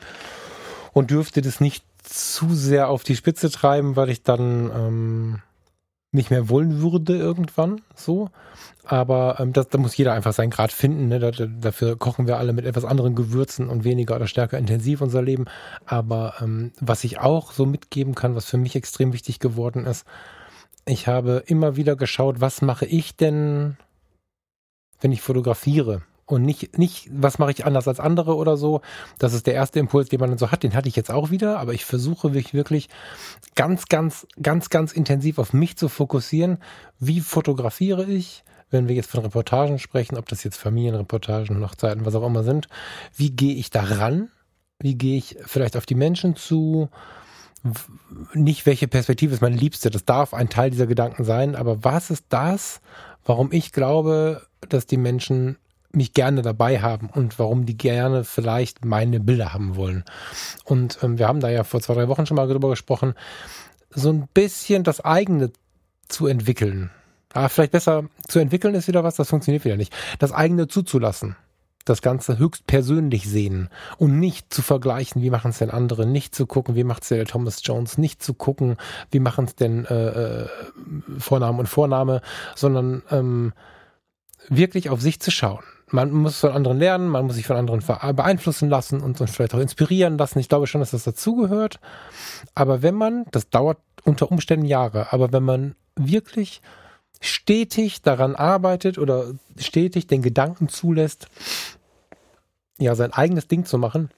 und 0.94 1.12
dürfte 1.12 1.42
das 1.42 1.60
nicht 1.60 1.84
zu 2.04 2.54
sehr 2.54 2.90
auf 2.90 3.04
die 3.04 3.16
Spitze 3.16 3.50
treiben, 3.50 3.96
weil 3.96 4.10
ich 4.10 4.24
dann 4.24 4.72
ähm, 4.74 5.42
nicht 6.12 6.32
mehr 6.32 6.50
wollen 6.50 6.82
würde 6.82 7.16
irgendwann 7.16 7.82
so. 7.96 8.30
Aber 8.84 9.40
ähm, 9.40 9.54
das, 9.54 9.70
da 9.70 9.78
muss 9.78 9.96
jeder 9.96 10.14
einfach 10.14 10.34
seinen 10.34 10.50
Grad 10.50 10.72
finden. 10.72 11.08
Ne? 11.08 11.20
Da, 11.20 11.32
dafür 11.32 11.96
kochen 11.98 12.26
wir 12.26 12.38
alle 12.38 12.54
mit 12.54 12.66
etwas 12.66 12.86
anderen 12.86 13.14
Gewürzen 13.14 13.70
und 13.70 13.84
weniger 13.84 14.16
oder 14.16 14.26
stärker 14.26 14.58
intensiv 14.58 15.02
unser 15.02 15.22
Leben. 15.22 15.46
Aber 15.86 16.36
ähm, 16.42 16.72
was 16.80 17.04
ich 17.04 17.20
auch 17.20 17.52
so 17.52 17.66
mitgeben 17.66 18.16
kann, 18.16 18.36
was 18.36 18.46
für 18.46 18.58
mich 18.58 18.76
extrem 18.76 19.14
wichtig 19.14 19.40
geworden 19.40 19.86
ist, 19.86 20.06
ich 20.86 21.08
habe 21.08 21.44
immer 21.46 21.76
wieder 21.76 21.96
geschaut, 21.96 22.42
was 22.42 22.64
mache 22.64 22.86
ich 22.86 23.16
denn 23.16 23.78
wenn 25.02 25.12
ich 25.12 25.22
fotografiere 25.22 26.02
und 26.30 26.44
nicht, 26.44 26.78
nicht, 26.78 27.10
was 27.12 27.40
mache 27.40 27.52
ich 27.52 27.66
anders 27.66 27.88
als 27.88 28.00
andere 28.00 28.36
oder 28.36 28.56
so. 28.56 28.82
Das 29.18 29.34
ist 29.34 29.48
der 29.48 29.56
erste 29.56 29.80
Impuls, 29.80 30.10
den 30.10 30.20
man 30.20 30.30
dann 30.30 30.38
so 30.38 30.52
hat. 30.52 30.64
Den 30.64 30.76
hatte 30.76 30.88
ich 30.88 30.96
jetzt 30.96 31.12
auch 31.12 31.32
wieder, 31.32 31.60
aber 31.60 31.74
ich 31.74 31.86
versuche 31.86 32.30
mich 32.30 32.54
wirklich 32.54 32.88
ganz, 33.56 33.86
ganz, 33.88 34.28
ganz, 34.42 34.70
ganz 34.70 34.92
intensiv 34.92 35.40
auf 35.40 35.54
mich 35.54 35.78
zu 35.78 35.90
fokussieren. 35.90 36.60
Wie 37.00 37.20
fotografiere 37.20 38.06
ich? 38.06 38.44
Wenn 38.72 38.88
wir 38.88 38.96
jetzt 38.96 39.10
von 39.10 39.22
Reportagen 39.22 39.80
sprechen, 39.80 40.18
ob 40.18 40.30
das 40.30 40.44
jetzt 40.44 40.58
Familienreportagen, 40.58 41.60
Hochzeiten, 41.64 42.06
was 42.06 42.14
auch 42.14 42.26
immer 42.26 42.44
sind, 42.44 42.68
wie 43.16 43.32
gehe 43.32 43.56
ich 43.56 43.72
da 43.72 43.82
ran? 43.82 44.30
Wie 44.80 44.96
gehe 44.96 45.18
ich 45.18 45.38
vielleicht 45.46 45.76
auf 45.76 45.88
die 45.88 45.96
Menschen 45.96 46.36
zu? 46.36 46.90
Nicht 48.34 48.68
welche 48.68 48.88
Perspektive 48.88 49.34
ist 49.34 49.42
meine 49.42 49.56
Liebste, 49.56 49.90
das 49.90 50.06
darf 50.06 50.36
ein 50.36 50.50
Teil 50.50 50.70
dieser 50.70 50.88
Gedanken 50.88 51.24
sein, 51.24 51.56
aber 51.56 51.84
was 51.84 52.12
ist 52.12 52.26
das, 52.30 52.80
warum 53.26 53.52
ich 53.52 53.74
glaube, 53.74 54.44
dass 54.68 54.86
die 54.86 54.98
Menschen 54.98 55.58
mich 55.92 56.14
gerne 56.14 56.42
dabei 56.42 56.82
haben 56.82 57.10
und 57.10 57.40
warum 57.40 57.66
die 57.66 57.78
gerne 57.78 58.24
vielleicht 58.24 58.86
meine 58.86 59.20
Bilder 59.20 59.54
haben 59.54 59.76
wollen. 59.76 60.04
Und 60.64 61.00
ähm, 61.02 61.18
wir 61.18 61.28
haben 61.28 61.40
da 61.40 61.50
ja 61.50 61.64
vor 61.64 61.82
zwei, 61.82 61.96
drei 61.96 62.08
Wochen 62.08 62.26
schon 62.26 62.36
mal 62.36 62.48
drüber 62.48 62.70
gesprochen, 62.70 63.16
so 63.90 64.12
ein 64.12 64.28
bisschen 64.34 64.84
das 64.84 65.04
eigene 65.04 65.52
zu 66.08 66.28
entwickeln. 66.28 66.92
Ah, 67.34 67.50
vielleicht 67.50 67.72
besser 67.72 68.06
zu 68.28 68.40
entwickeln 68.40 68.76
ist 68.76 68.88
wieder 68.88 69.04
was, 69.04 69.16
das 69.16 69.30
funktioniert 69.30 69.66
wieder 69.66 69.78
nicht. 69.78 69.96
Das 70.20 70.32
eigene 70.32 70.68
zuzulassen. 70.68 71.36
Das 71.86 72.02
Ganze 72.02 72.38
höchst 72.38 72.68
persönlich 72.68 73.28
sehen 73.28 73.70
und 73.98 74.20
nicht 74.20 74.54
zu 74.54 74.62
vergleichen, 74.62 75.24
wie 75.24 75.32
machen 75.32 75.52
es 75.52 75.58
denn 75.58 75.72
andere, 75.72 76.06
nicht 76.06 76.36
zu 76.36 76.46
gucken, 76.46 76.76
wie 76.76 76.84
macht 76.84 77.04
es 77.04 77.10
der 77.10 77.26
Thomas 77.26 77.62
Jones, 77.64 77.98
nicht 77.98 78.22
zu 78.22 78.36
gucken, 78.36 78.78
wie 79.10 79.20
machen 79.20 79.46
es 79.46 79.56
denn 79.56 79.86
äh, 79.86 80.42
äh, 80.42 80.48
Vorname 81.18 81.58
und 81.58 81.68
Vorname, 81.68 82.22
sondern 82.56 83.02
ähm, 83.10 83.54
wirklich 84.48 84.90
auf 84.90 85.02
sich 85.02 85.20
zu 85.20 85.32
schauen 85.32 85.64
man 85.94 86.12
muss 86.12 86.40
von 86.40 86.52
anderen 86.52 86.78
lernen, 86.78 87.08
man 87.08 87.26
muss 87.26 87.36
sich 87.36 87.48
von 87.48 87.56
anderen 87.56 87.84
beeinflussen 88.16 88.70
lassen 88.70 89.02
und, 89.02 89.20
und 89.20 89.30
vielleicht 89.30 89.54
auch 89.54 89.60
inspirieren 89.60 90.18
lassen. 90.18 90.40
Ich 90.40 90.50
glaube 90.50 90.68
schon, 90.68 90.82
dass 90.82 90.92
das 90.92 91.04
dazugehört. 91.04 91.80
Aber 92.56 92.82
wenn 92.82 92.96
man, 92.96 93.26
das 93.32 93.50
dauert 93.50 93.80
unter 94.04 94.32
Umständen 94.32 94.66
Jahre, 94.66 95.12
aber 95.14 95.32
wenn 95.32 95.44
man 95.44 95.76
wirklich 95.96 96.62
stetig 97.22 98.02
daran 98.02 98.36
arbeitet 98.36 98.98
oder 98.98 99.34
stetig 99.58 100.08
den 100.08 100.22
Gedanken 100.22 100.70
zulässt, 100.70 101.28
ja, 102.78 102.96
sein 102.96 103.12
eigenes 103.12 103.48
Ding 103.48 103.66
zu 103.66 103.78
machen, 103.78 104.10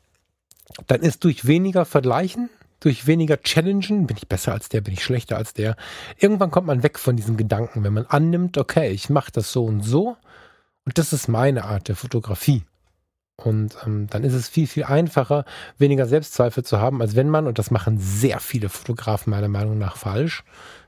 dann 0.88 1.02
ist 1.02 1.24
durch 1.24 1.48
weniger 1.48 1.86
Vergleichen, 1.86 2.50
durch 2.82 3.08
weniger 3.08 3.42
Challengen, 3.42 4.08
bin 4.08 4.18
ich 4.18 4.28
besser 4.28 4.52
als 4.52 4.68
der, 4.68 4.82
bin 4.82 4.94
ich 4.94 5.04
schlechter 5.04 5.38
als 5.38 5.54
der, 5.54 5.78
irgendwann 6.18 6.52
kommt 6.52 6.68
man 6.68 6.84
weg 6.84 7.00
von 7.00 7.16
diesem 7.16 7.38
Gedanken, 7.38 7.84
wenn 7.84 7.94
man 7.94 8.06
annimmt, 8.08 8.58
okay, 8.58 8.90
ich 8.90 9.10
mache 9.10 9.32
das 9.32 9.54
so 9.54 9.64
und 9.64 9.82
so 9.82 10.18
und 10.86 10.98
das 10.98 11.14
ist 11.14 11.28
meine 11.28 11.64
Art 11.64 11.88
der 11.88 11.96
Fotografie. 11.96 12.64
Und 13.38 13.76
ähm, 13.86 14.08
dann 14.08 14.24
ist 14.24 14.34
es 14.34 14.50
viel, 14.50 14.68
viel 14.68 14.84
einfacher, 14.84 15.46
weniger 15.78 16.06
Selbstzweifel 16.06 16.64
zu 16.64 16.80
haben, 16.80 17.02
als 17.02 17.16
wenn 17.16 17.30
man, 17.30 17.48
und 17.48 17.58
das 17.60 17.72
machen 17.72 17.98
sehr 17.98 18.40
viele 18.40 18.70
Fotografen 18.70 19.32
meiner 19.32 19.48
Meinung 19.48 19.78
nach 19.78 19.96
falsch. 19.96 20.44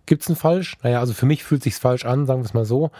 Gibt 0.06 0.24
es 0.24 0.30
ein 0.30 0.36
falsch? 0.36 0.78
Naja, 0.84 1.00
also 1.00 1.14
für 1.14 1.26
mich 1.26 1.44
fühlt 1.44 1.64
sich's 1.64 1.80
falsch 1.80 2.06
an, 2.06 2.26
sagen 2.26 2.42
wir 2.42 2.46
es 2.46 2.54
mal 2.54 2.66
so, 2.66 2.92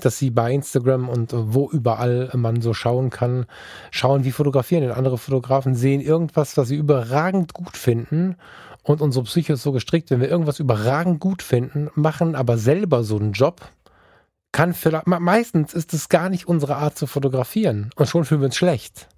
dass 0.00 0.18
sie 0.18 0.30
bei 0.30 0.52
Instagram 0.52 1.08
und 1.08 1.32
wo 1.34 1.68
überall 1.70 2.30
man 2.34 2.62
so 2.62 2.72
schauen 2.72 3.10
kann, 3.10 3.46
schauen, 3.90 4.24
wie 4.24 4.32
fotografieren 4.32 4.82
denn 4.82 4.92
andere 4.92 5.18
Fotografen, 5.18 5.74
sehen 5.74 6.00
irgendwas, 6.00 6.56
was 6.56 6.68
sie 6.68 6.76
überragend 6.76 7.52
gut 7.52 7.76
finden 7.76 8.36
und 8.82 9.00
unsere 9.00 9.24
Psyche 9.24 9.52
ist 9.52 9.62
so 9.62 9.72
gestrickt, 9.72 10.10
wenn 10.10 10.20
wir 10.20 10.28
irgendwas 10.28 10.58
überragend 10.58 11.20
gut 11.20 11.42
finden, 11.42 11.90
machen 11.94 12.34
aber 12.34 12.58
selber 12.58 13.04
so 13.04 13.16
einen 13.16 13.32
Job, 13.32 13.60
kann 14.50 14.74
vielleicht, 14.74 15.06
meistens 15.06 15.72
ist 15.72 15.94
es 15.94 16.08
gar 16.08 16.28
nicht 16.28 16.46
unsere 16.46 16.76
Art 16.76 16.98
zu 16.98 17.06
fotografieren 17.06 17.90
und 17.96 18.08
schon 18.08 18.24
fühlen 18.24 18.42
wir 18.42 18.46
uns 18.46 18.56
schlecht. 18.56 19.08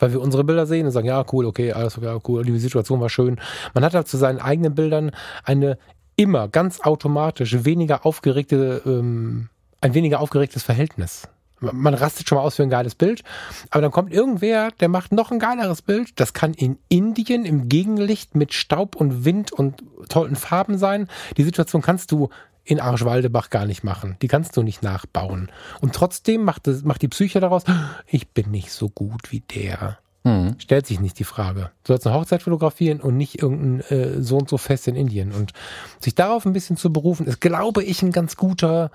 Weil 0.00 0.12
wir 0.12 0.20
unsere 0.20 0.42
Bilder 0.42 0.66
sehen 0.66 0.86
und 0.86 0.92
sagen, 0.92 1.06
ja, 1.06 1.24
cool, 1.32 1.46
okay, 1.46 1.72
alles 1.72 1.96
okay, 1.96 2.18
cool, 2.26 2.44
die 2.44 2.58
Situation 2.58 3.00
war 3.00 3.08
schön. 3.08 3.40
Man 3.74 3.84
hat 3.84 3.94
halt 3.94 4.08
zu 4.08 4.16
seinen 4.16 4.40
eigenen 4.40 4.74
Bildern 4.74 5.12
eine 5.44 5.78
immer 6.16 6.48
ganz 6.48 6.80
automatisch 6.80 7.64
weniger 7.64 8.06
aufgeregte, 8.06 8.82
ähm, 8.86 9.48
ein 9.80 9.94
weniger 9.94 10.20
aufgeregtes 10.20 10.62
Verhältnis. 10.62 11.28
Man 11.60 11.94
rastet 11.94 12.28
schon 12.28 12.36
mal 12.36 12.44
aus 12.44 12.56
für 12.56 12.62
ein 12.62 12.70
geiles 12.70 12.94
Bild, 12.94 13.22
aber 13.70 13.82
dann 13.82 13.90
kommt 13.90 14.12
irgendwer, 14.12 14.70
der 14.80 14.88
macht 14.88 15.12
noch 15.12 15.30
ein 15.30 15.38
geileres 15.38 15.82
Bild. 15.82 16.20
Das 16.20 16.34
kann 16.34 16.52
in 16.52 16.78
Indien 16.88 17.44
im 17.44 17.68
Gegenlicht 17.68 18.34
mit 18.34 18.52
Staub 18.52 18.96
und 18.96 19.24
Wind 19.24 19.52
und 19.52 19.82
tollen 20.08 20.36
Farben 20.36 20.78
sein. 20.78 21.08
Die 21.36 21.44
Situation 21.44 21.80
kannst 21.80 22.12
du 22.12 22.28
in 22.64 22.80
Arschwaldebach 22.80 23.50
gar 23.50 23.66
nicht 23.66 23.84
machen. 23.84 24.16
Die 24.20 24.28
kannst 24.28 24.56
du 24.56 24.62
nicht 24.62 24.82
nachbauen. 24.82 25.50
Und 25.80 25.94
trotzdem 25.94 26.44
macht, 26.44 26.66
das, 26.66 26.82
macht 26.82 27.02
die 27.02 27.08
Psyche 27.08 27.40
daraus, 27.40 27.64
ich 28.06 28.28
bin 28.28 28.50
nicht 28.50 28.72
so 28.72 28.88
gut 28.88 29.30
wie 29.30 29.40
der. 29.40 29.98
Mhm. 30.24 30.56
Stellt 30.58 30.86
sich 30.86 31.00
nicht 31.00 31.18
die 31.18 31.24
Frage. 31.24 31.70
Du 31.84 31.92
sollst 31.92 32.06
eine 32.06 32.16
Hochzeit 32.16 32.42
fotografieren 32.42 33.00
und 33.00 33.16
nicht 33.16 33.42
irgendein 33.42 33.80
äh, 33.90 34.22
so 34.22 34.38
und 34.38 34.48
so 34.48 34.56
Fest 34.56 34.88
in 34.88 34.96
Indien. 34.96 35.32
Und 35.32 35.52
sich 36.00 36.14
darauf 36.14 36.46
ein 36.46 36.54
bisschen 36.54 36.78
zu 36.78 36.92
berufen, 36.92 37.26
ist, 37.26 37.40
glaube 37.40 37.84
ich, 37.84 38.02
ein 38.02 38.10
ganz 38.10 38.36
guter 38.36 38.90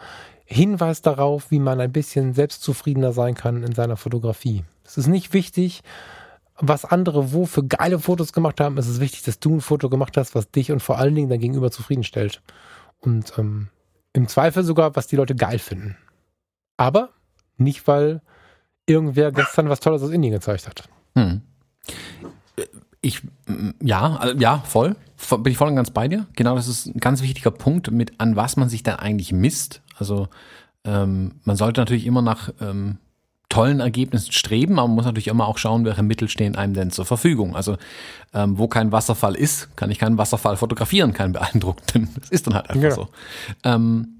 Hinweis 0.46 1.04
darauf, 1.04 1.52
wie 1.52 1.60
man 1.60 1.80
ein 1.80 1.92
bisschen 1.92 2.34
selbstzufriedener 2.34 3.14
sein 3.14 3.36
kann 3.36 3.64
in 3.64 3.76
seiner 3.76 3.96
Fotografie. 3.96 4.64
Es 4.84 4.98
ist 4.98 5.06
nicht 5.06 5.32
wichtig, 5.32 5.82
was 6.58 6.84
andere 6.84 7.32
wo 7.32 7.46
für 7.46 7.64
geile 7.64 8.00
Fotos 8.00 8.34
gemacht 8.34 8.60
haben. 8.60 8.80
Es 8.80 8.88
ist 8.88 9.00
wichtig, 9.00 9.22
dass 9.22 9.40
du 9.40 9.56
ein 9.56 9.62
Foto 9.62 9.88
gemacht 9.90 10.18
hast, 10.18 10.34
was 10.34 10.50
dich 10.50 10.72
und 10.72 10.82
vor 10.82 10.98
allen 10.98 11.14
Dingen 11.14 11.30
dein 11.30 11.40
Gegenüber 11.40 11.70
zufriedenstellt. 11.70 12.42
Und 13.00 13.34
ähm, 13.38 13.70
im 14.14 14.28
Zweifel 14.28 14.64
sogar, 14.64 14.96
was 14.96 15.06
die 15.06 15.16
Leute 15.16 15.36
geil 15.36 15.60
finden. 15.60 15.96
Aber 16.76 17.10
nicht, 17.58 17.88
weil 17.88 18.22
irgendwer 18.88 19.32
gestern 19.32 19.70
was 19.70 19.80
Tolles 19.80 20.02
aus 20.02 20.10
Indien 20.10 20.34
gezeigt 20.34 20.68
hat. 20.68 20.90
Hm. 21.16 21.42
Ich, 23.02 23.22
ja, 23.82 24.34
ja, 24.38 24.60
voll. 24.60 24.96
Bin 25.30 25.52
ich 25.52 25.58
voll 25.58 25.70
und 25.70 25.76
ganz 25.76 25.92
bei 25.92 26.08
dir. 26.08 26.26
Genau, 26.36 26.56
das 26.56 26.68
ist 26.68 26.88
ein 26.88 27.00
ganz 27.00 27.22
wichtiger 27.22 27.52
Punkt, 27.52 27.92
mit 27.92 28.20
an 28.20 28.36
was 28.36 28.58
man 28.58 28.70
sich 28.70 28.84
da 28.84 28.96
eigentlich 28.96 29.32
misst. 29.32 29.82
Also 29.98 30.28
ähm, 30.86 31.36
man 31.44 31.56
sollte 31.56 31.82
natürlich 31.82 32.06
immer 32.06 32.22
nach 32.22 32.50
ähm, 32.62 32.98
tollen 33.50 33.80
Ergebnissen 33.80 34.32
streben, 34.32 34.78
aber 34.80 34.88
man 34.88 34.96
muss 34.96 35.06
natürlich 35.06 35.28
immer 35.28 35.48
auch 35.48 35.58
schauen, 35.58 35.84
welche 35.84 36.04
Mittel 36.04 36.30
stehen 36.30 36.56
einem 36.56 36.74
denn 36.74 36.92
zur 36.92 37.06
Verfügung. 37.06 37.56
Also 37.56 37.78
ähm, 38.34 38.58
wo 38.58 38.68
kein 38.68 38.92
Wasserfall 38.92 39.36
ist, 39.36 39.76
kann 39.76 39.90
ich 39.92 39.98
keinen 40.00 40.18
Wasserfall 40.18 40.56
fotografieren, 40.56 41.14
keinen 41.14 41.34
beeindruckenden. 41.34 42.10
Das 42.20 42.30
ist 42.30 42.48
dann 42.48 42.54
halt 42.54 42.70
einfach 42.70 42.84
ja. 42.84 42.92
so. 42.92 43.08
Ähm, 43.64 44.20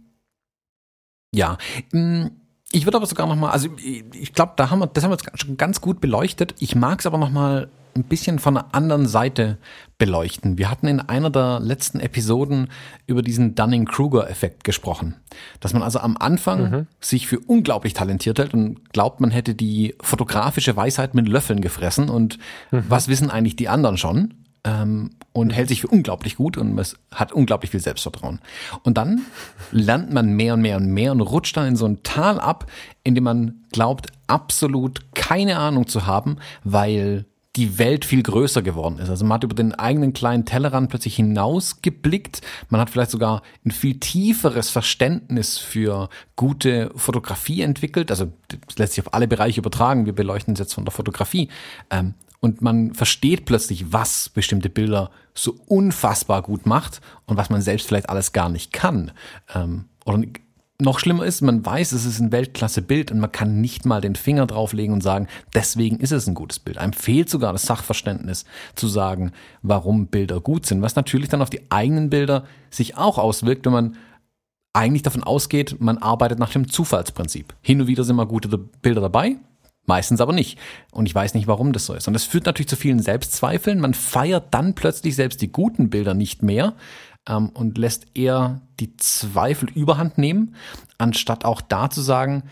ja, 1.34 1.58
hm, 1.92 2.32
ich 2.72 2.86
würde 2.86 2.98
aber 2.98 3.06
sogar 3.06 3.28
noch 3.28 3.36
mal, 3.36 3.52
also 3.52 3.70
ich 3.78 4.34
glaube, 4.34 4.54
da 4.56 4.70
haben 4.70 4.80
wir, 4.80 4.88
das 4.88 5.04
haben 5.04 5.12
wir 5.12 5.18
jetzt 5.18 5.40
schon 5.40 5.58
ganz 5.58 5.82
gut 5.82 6.02
beleuchtet. 6.02 6.56
Ich 6.60 6.76
mag 6.76 7.00
es 7.00 7.06
aber 7.06 7.18
noch 7.18 7.32
mal 7.32 7.70
ein 7.96 8.04
bisschen 8.04 8.40
von 8.40 8.58
einer 8.58 8.74
anderen 8.74 9.08
Seite 9.08 9.58
beleuchten. 9.98 10.58
Wir 10.58 10.70
hatten 10.70 10.88
in 10.88 11.00
einer 11.00 11.30
der 11.30 11.60
letzten 11.60 12.00
Episoden 12.00 12.70
über 13.08 13.22
diesen 13.22 13.56
Dunning-Kruger-Effekt 13.56 14.64
gesprochen. 14.64 15.16
Dass 15.60 15.74
man 15.74 15.82
also 15.82 16.00
am 16.00 16.16
Anfang 16.18 16.72
mhm. 16.72 16.88
sich 17.00 17.28
für 17.28 17.40
unglaublich 17.40 17.94
talentiert 17.94 18.40
hält 18.40 18.54
und 18.54 18.92
glaubt, 18.94 19.20
man 19.20 19.32
hätte 19.32 19.56
die 19.56 19.96
fotografische 20.02 20.76
Weisheit 20.76 21.16
mit 21.16 21.28
Löffeln 21.28 21.62
gefressen 21.62 22.10
und 22.10 22.38
mhm. 22.72 22.84
was 22.88 23.08
wissen 23.08 23.32
eigentlich 23.32 23.56
die 23.56 23.70
anderen 23.70 23.98
schon? 23.98 24.36
Ähm, 24.70 25.12
und 25.32 25.52
hält 25.52 25.70
sich 25.70 25.82
für 25.82 25.88
unglaublich 25.88 26.36
gut 26.36 26.58
und 26.58 26.78
hat 27.14 27.32
unglaublich 27.32 27.72
viel 27.72 27.80
Selbstvertrauen. 27.80 28.40
Und 28.84 28.98
dann 28.98 29.22
lernt 29.72 30.12
man 30.12 30.34
mehr 30.34 30.56
und 30.56 30.62
mehr 30.62 30.78
und 30.78 30.88
mehr 30.88 31.12
und 31.12 31.22
rutscht 31.22 31.56
dann 31.56 31.68
in 31.68 31.76
so 31.76 31.86
ein 31.86 32.04
Tal 32.04 32.40
ab, 32.40 32.66
in 33.04 33.16
dem 33.16 33.24
man 33.24 33.64
glaubt, 33.72 34.08
absolut 34.28 35.14
keine 35.14 35.58
Ahnung 35.58 35.88
zu 35.88 36.06
haben, 36.06 36.38
weil 36.64 37.26
die 37.56 37.80
Welt 37.80 38.06
viel 38.06 38.22
größer 38.22 38.62
geworden 38.62 39.00
ist. 39.00 39.10
Also 39.10 39.26
man 39.26 39.36
hat 39.36 39.44
über 39.44 39.56
den 39.56 39.74
eigenen 39.74 40.14
kleinen 40.14 40.46
Tellerrand 40.46 40.90
plötzlich 40.90 41.16
hinausgeblickt. 41.16 42.42
Man 42.70 42.80
hat 42.80 42.90
vielleicht 42.90 43.12
sogar 43.12 43.42
ein 43.66 43.72
viel 43.72 44.00
tieferes 44.00 44.70
Verständnis 44.70 45.58
für 45.58 46.10
gute 46.36 46.92
Fotografie 46.96 47.62
entwickelt. 47.62 48.12
Also 48.12 48.32
das 48.68 48.78
lässt 48.78 48.94
sich 48.94 49.06
auf 49.06 49.14
alle 49.14 49.28
Bereiche 49.28 49.60
übertragen. 49.60 50.06
Wir 50.06 50.14
beleuchten 50.14 50.54
es 50.54 50.60
jetzt 50.60 50.74
von 50.74 50.86
der 50.86 50.92
Fotografie. 50.92 51.50
Ähm, 51.90 52.14
und 52.42 52.62
man 52.62 52.94
versteht 52.94 53.46
plötzlich, 53.46 53.92
was 53.92 54.30
bestimmte 54.30 54.70
Bilder 54.70 55.12
so 55.34 55.56
unfassbar 55.68 56.42
gut 56.42 56.66
macht 56.66 57.02
und 57.26 57.38
was 57.38 57.50
man 57.50 57.62
selbst 57.62 57.88
vielleicht 57.88 58.10
alles 58.10 58.32
gar 58.32 58.50
nicht 58.50 58.72
kann. 58.72 59.12
Ähm, 59.54 59.86
oder 60.06 60.24
noch 60.82 61.00
schlimmer 61.00 61.26
ist, 61.26 61.42
man 61.42 61.66
weiß, 61.66 61.92
es 61.92 62.06
ist 62.06 62.20
ein 62.20 62.32
Weltklasse-Bild 62.32 63.12
und 63.12 63.20
man 63.20 63.32
kann 63.32 63.60
nicht 63.60 63.86
mal 63.86 64.00
den 64.00 64.16
Finger 64.16 64.48
drauflegen 64.48 64.94
und 64.94 65.02
sagen, 65.02 65.28
deswegen 65.54 66.00
ist 66.00 66.14
es 66.14 66.26
ein 66.26 66.36
gutes 66.36 66.60
Bild. 66.60 66.78
Einem 66.78 66.94
fehlt 66.94 67.30
sogar 67.30 67.52
das 67.52 67.64
Sachverständnis 67.64 68.46
zu 68.76 68.88
sagen, 68.88 69.34
warum 69.62 70.08
Bilder 70.08 70.40
gut 70.40 70.66
sind, 70.66 70.82
was 70.82 70.96
natürlich 70.96 71.28
dann 71.28 71.42
auf 71.42 71.50
die 71.50 71.70
eigenen 71.70 72.10
Bilder 72.10 72.46
sich 72.70 72.96
auch 72.96 73.18
auswirkt, 73.18 73.66
wenn 73.66 73.74
man 73.74 73.98
eigentlich 74.72 75.04
davon 75.04 75.24
ausgeht, 75.24 75.82
man 75.82 75.98
arbeitet 75.98 76.40
nach 76.40 76.52
dem 76.52 76.70
Zufallsprinzip. 76.70 77.54
Hin 77.62 77.82
und 77.82 77.88
wieder 77.88 78.06
sind 78.06 78.16
mal 78.16 78.26
gute 78.26 78.48
Bilder 78.58 79.02
dabei, 79.02 79.36
meistens 79.90 80.22
aber 80.22 80.32
nicht. 80.32 80.58
Und 80.92 81.06
ich 81.06 81.14
weiß 81.14 81.34
nicht, 81.34 81.48
warum 81.48 81.74
das 81.74 81.86
so 81.86 81.94
ist. 81.94 82.08
Und 82.08 82.14
das 82.14 82.24
führt 82.24 82.46
natürlich 82.46 82.70
zu 82.70 82.78
vielen 82.78 83.00
Selbstzweifeln. 83.00 83.82
Man 83.82 83.94
feiert 83.94 84.54
dann 84.54 84.76
plötzlich 84.76 85.16
selbst 85.16 85.42
die 85.42 85.52
guten 85.52 85.90
Bilder 85.90 86.14
nicht 86.14 86.44
mehr, 86.44 86.76
ähm, 87.28 87.50
und 87.50 87.78
lässt 87.78 88.08
eher 88.16 88.62
die 88.80 88.98
Zweifel 88.98 89.70
überhand 89.70 90.18
nehmen, 90.18 90.56
anstatt 90.98 91.46
auch 91.46 91.62
da 91.62 91.90
zu 91.90 92.02
sagen, 92.02 92.44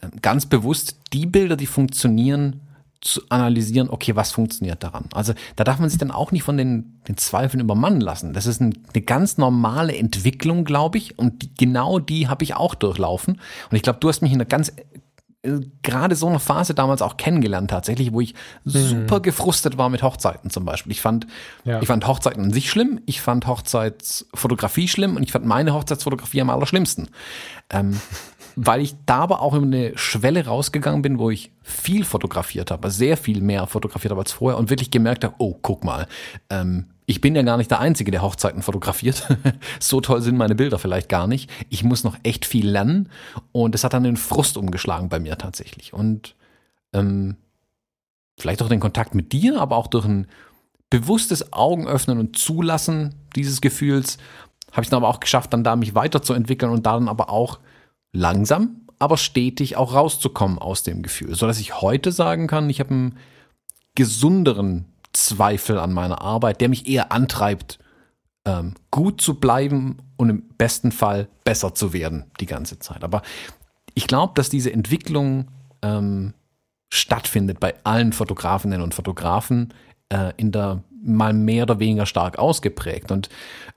äh, 0.00 0.08
ganz 0.22 0.46
bewusst 0.46 0.98
die 1.12 1.26
Bilder, 1.26 1.56
die 1.56 1.66
funktionieren, 1.66 2.60
zu 3.02 3.20
analysieren, 3.28 3.88
okay, 3.88 4.16
was 4.16 4.32
funktioniert 4.32 4.82
daran? 4.82 5.04
Also 5.12 5.34
da 5.54 5.64
darf 5.64 5.78
man 5.78 5.88
sich 5.88 5.98
dann 5.98 6.10
auch 6.10 6.32
nicht 6.32 6.42
von 6.42 6.56
den, 6.56 7.00
den 7.06 7.16
Zweifeln 7.16 7.60
übermannen 7.60 8.00
lassen. 8.00 8.32
Das 8.32 8.46
ist 8.46 8.60
ein, 8.60 8.76
eine 8.92 9.02
ganz 9.02 9.38
normale 9.38 9.96
Entwicklung, 9.96 10.64
glaube 10.64 10.98
ich. 10.98 11.16
Und 11.16 11.42
die, 11.42 11.54
genau 11.54 12.00
die 12.00 12.26
habe 12.26 12.42
ich 12.42 12.54
auch 12.54 12.74
durchlaufen. 12.74 13.40
Und 13.70 13.76
ich 13.76 13.82
glaube, 13.82 14.00
du 14.00 14.08
hast 14.08 14.22
mich 14.22 14.32
in 14.32 14.38
einer 14.38 14.46
ganz 14.46 14.72
gerade 15.82 16.16
so 16.16 16.26
eine 16.26 16.38
Phase 16.38 16.74
damals 16.74 17.02
auch 17.02 17.16
kennengelernt 17.16 17.70
tatsächlich, 17.70 18.12
wo 18.12 18.20
ich 18.20 18.34
mhm. 18.64 18.70
super 18.70 19.20
gefrustet 19.20 19.78
war 19.78 19.88
mit 19.88 20.02
Hochzeiten 20.02 20.50
zum 20.50 20.64
Beispiel. 20.64 20.92
Ich 20.92 21.00
fand, 21.00 21.26
ja. 21.64 21.80
ich 21.80 21.86
fand 21.86 22.06
Hochzeiten 22.06 22.44
an 22.44 22.52
sich 22.52 22.70
schlimm, 22.70 23.00
ich 23.06 23.20
fand 23.20 23.46
Hochzeitsfotografie 23.46 24.88
schlimm 24.88 25.16
und 25.16 25.22
ich 25.22 25.32
fand 25.32 25.46
meine 25.46 25.74
Hochzeitsfotografie 25.74 26.40
am 26.40 26.50
allerschlimmsten. 26.50 27.08
Ähm, 27.70 28.00
weil 28.56 28.80
ich 28.80 28.94
da 29.04 29.18
aber 29.18 29.42
auch 29.42 29.54
über 29.54 29.66
eine 29.66 29.96
Schwelle 29.98 30.46
rausgegangen 30.46 31.02
bin, 31.02 31.18
wo 31.18 31.28
ich 31.30 31.52
viel 31.62 32.04
fotografiert 32.04 32.70
habe, 32.70 32.90
sehr 32.90 33.18
viel 33.18 33.42
mehr 33.42 33.66
fotografiert 33.66 34.12
habe 34.12 34.22
als 34.22 34.32
vorher 34.32 34.58
und 34.58 34.70
wirklich 34.70 34.90
gemerkt 34.90 35.24
habe, 35.24 35.34
oh, 35.38 35.58
guck 35.60 35.84
mal, 35.84 36.08
ähm, 36.48 36.86
ich 37.06 37.20
bin 37.20 37.36
ja 37.36 37.42
gar 37.42 37.56
nicht 37.56 37.70
der 37.70 37.80
Einzige, 37.80 38.10
der 38.10 38.22
Hochzeiten 38.22 38.62
fotografiert. 38.62 39.26
so 39.80 40.00
toll 40.00 40.20
sind 40.22 40.36
meine 40.36 40.56
Bilder 40.56 40.78
vielleicht 40.78 41.08
gar 41.08 41.28
nicht. 41.28 41.50
Ich 41.70 41.84
muss 41.84 42.04
noch 42.04 42.16
echt 42.24 42.44
viel 42.44 42.68
lernen 42.68 43.08
und 43.52 43.74
es 43.74 43.84
hat 43.84 43.92
dann 43.92 44.02
den 44.02 44.16
Frust 44.16 44.56
umgeschlagen 44.56 45.08
bei 45.08 45.20
mir 45.20 45.38
tatsächlich. 45.38 45.92
Und 45.92 46.34
ähm, 46.92 47.36
vielleicht 48.38 48.60
auch 48.60 48.68
den 48.68 48.80
Kontakt 48.80 49.14
mit 49.14 49.32
dir, 49.32 49.60
aber 49.60 49.76
auch 49.76 49.86
durch 49.86 50.04
ein 50.04 50.26
bewusstes 50.90 51.52
Augenöffnen 51.52 52.18
und 52.18 52.36
Zulassen 52.36 53.14
dieses 53.36 53.60
Gefühls 53.60 54.18
habe 54.72 54.82
ich 54.82 54.90
dann 54.90 54.98
aber 54.98 55.08
auch 55.08 55.20
geschafft, 55.20 55.52
dann 55.52 55.64
da 55.64 55.76
mich 55.76 55.94
weiterzuentwickeln 55.94 56.72
und 56.72 56.86
da 56.86 56.94
dann 56.94 57.08
aber 57.08 57.30
auch 57.30 57.60
langsam, 58.12 58.82
aber 58.98 59.16
stetig 59.16 59.76
auch 59.76 59.94
rauszukommen 59.94 60.58
aus 60.58 60.82
dem 60.82 61.02
Gefühl, 61.02 61.34
so 61.34 61.46
dass 61.46 61.60
ich 61.60 61.80
heute 61.80 62.12
sagen 62.12 62.46
kann, 62.46 62.68
ich 62.68 62.80
habe 62.80 62.90
einen 62.90 63.18
gesunderen 63.94 64.86
Zweifel 65.24 65.78
an 65.78 65.92
meiner 65.92 66.20
Arbeit, 66.20 66.60
der 66.60 66.68
mich 66.68 66.88
eher 66.88 67.12
antreibt, 67.12 67.78
ähm, 68.44 68.74
gut 68.90 69.20
zu 69.20 69.34
bleiben 69.34 69.98
und 70.16 70.30
im 70.30 70.42
besten 70.56 70.92
Fall 70.92 71.28
besser 71.44 71.74
zu 71.74 71.92
werden 71.92 72.24
die 72.40 72.46
ganze 72.46 72.78
Zeit. 72.78 73.02
Aber 73.04 73.22
ich 73.94 74.06
glaube, 74.06 74.32
dass 74.34 74.48
diese 74.48 74.72
Entwicklung 74.72 75.48
ähm, 75.82 76.34
stattfindet 76.88 77.60
bei 77.60 77.74
allen 77.84 78.12
Fotografinnen 78.12 78.80
und 78.80 78.94
Fotografen 78.94 79.74
äh, 80.08 80.32
in 80.36 80.52
der 80.52 80.82
mal 81.02 81.32
mehr 81.32 81.64
oder 81.64 81.78
weniger 81.78 82.06
stark 82.06 82.38
ausgeprägt. 82.38 83.10
Und 83.10 83.28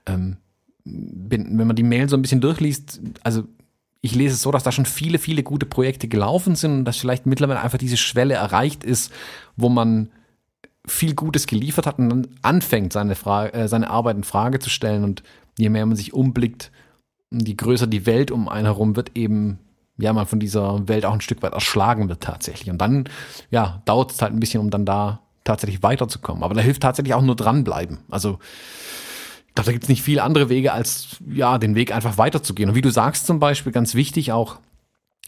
ähm, 0.06 0.36
bin, 0.84 1.58
wenn 1.58 1.66
man 1.66 1.76
die 1.76 1.82
Mail 1.82 2.08
so 2.08 2.16
ein 2.16 2.22
bisschen 2.22 2.40
durchliest, 2.40 3.00
also 3.22 3.44
ich 4.02 4.14
lese 4.14 4.34
es 4.34 4.42
so, 4.42 4.50
dass 4.50 4.62
da 4.62 4.72
schon 4.72 4.86
viele, 4.86 5.18
viele 5.18 5.42
gute 5.42 5.66
Projekte 5.66 6.08
gelaufen 6.08 6.54
sind 6.56 6.72
und 6.72 6.84
dass 6.84 6.96
vielleicht 6.96 7.26
mittlerweile 7.26 7.60
einfach 7.60 7.78
diese 7.78 7.98
Schwelle 7.98 8.34
erreicht 8.34 8.82
ist, 8.82 9.12
wo 9.56 9.68
man 9.68 10.10
viel 10.90 11.14
Gutes 11.14 11.46
geliefert 11.46 11.86
hat 11.86 11.98
und 11.98 12.08
dann 12.08 12.28
anfängt, 12.42 12.92
seine, 12.92 13.14
Frage, 13.14 13.54
äh, 13.54 13.68
seine 13.68 13.90
Arbeit 13.90 14.16
in 14.16 14.24
Frage 14.24 14.58
zu 14.58 14.70
stellen. 14.70 15.04
Und 15.04 15.22
je 15.56 15.68
mehr 15.68 15.86
man 15.86 15.96
sich 15.96 16.12
umblickt, 16.12 16.70
je 17.30 17.54
größer 17.54 17.86
die 17.86 18.06
Welt 18.06 18.30
um 18.30 18.48
einen 18.48 18.66
herum 18.66 18.96
wird, 18.96 19.16
eben 19.16 19.58
ja, 19.98 20.12
man 20.12 20.26
von 20.26 20.40
dieser 20.40 20.88
Welt 20.88 21.04
auch 21.04 21.12
ein 21.12 21.20
Stück 21.20 21.42
weit 21.42 21.52
erschlagen 21.52 22.08
wird 22.08 22.22
tatsächlich. 22.22 22.70
Und 22.70 22.78
dann, 22.78 23.04
ja, 23.50 23.82
dauert 23.84 24.12
es 24.12 24.22
halt 24.22 24.32
ein 24.32 24.40
bisschen, 24.40 24.60
um 24.60 24.70
dann 24.70 24.86
da 24.86 25.20
tatsächlich 25.44 25.82
weiterzukommen. 25.82 26.42
Aber 26.42 26.54
da 26.54 26.60
hilft 26.60 26.82
tatsächlich 26.82 27.14
auch 27.14 27.22
nur 27.22 27.36
dranbleiben. 27.36 27.98
Also 28.10 28.38
ich 29.48 29.54
glaube, 29.54 29.66
da 29.66 29.72
gibt 29.72 29.84
es 29.84 29.88
nicht 29.88 30.02
viele 30.02 30.22
andere 30.22 30.48
Wege, 30.48 30.72
als 30.72 31.16
ja, 31.28 31.58
den 31.58 31.74
Weg 31.74 31.94
einfach 31.94 32.18
weiterzugehen. 32.18 32.70
Und 32.70 32.76
wie 32.76 32.82
du 32.82 32.90
sagst 32.90 33.26
zum 33.26 33.40
Beispiel, 33.40 33.72
ganz 33.72 33.94
wichtig 33.94 34.32
auch, 34.32 34.58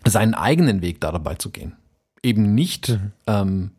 seinen 0.05 0.35
eigenen 0.35 0.81
Weg 0.81 1.01
da 1.01 1.13
dabei 1.13 1.35
zu 1.35 1.51
gehen. 1.51 1.77
Eben 2.23 2.55
nicht 2.55 2.89
mhm. 2.89 3.13
ähm, 3.27 3.71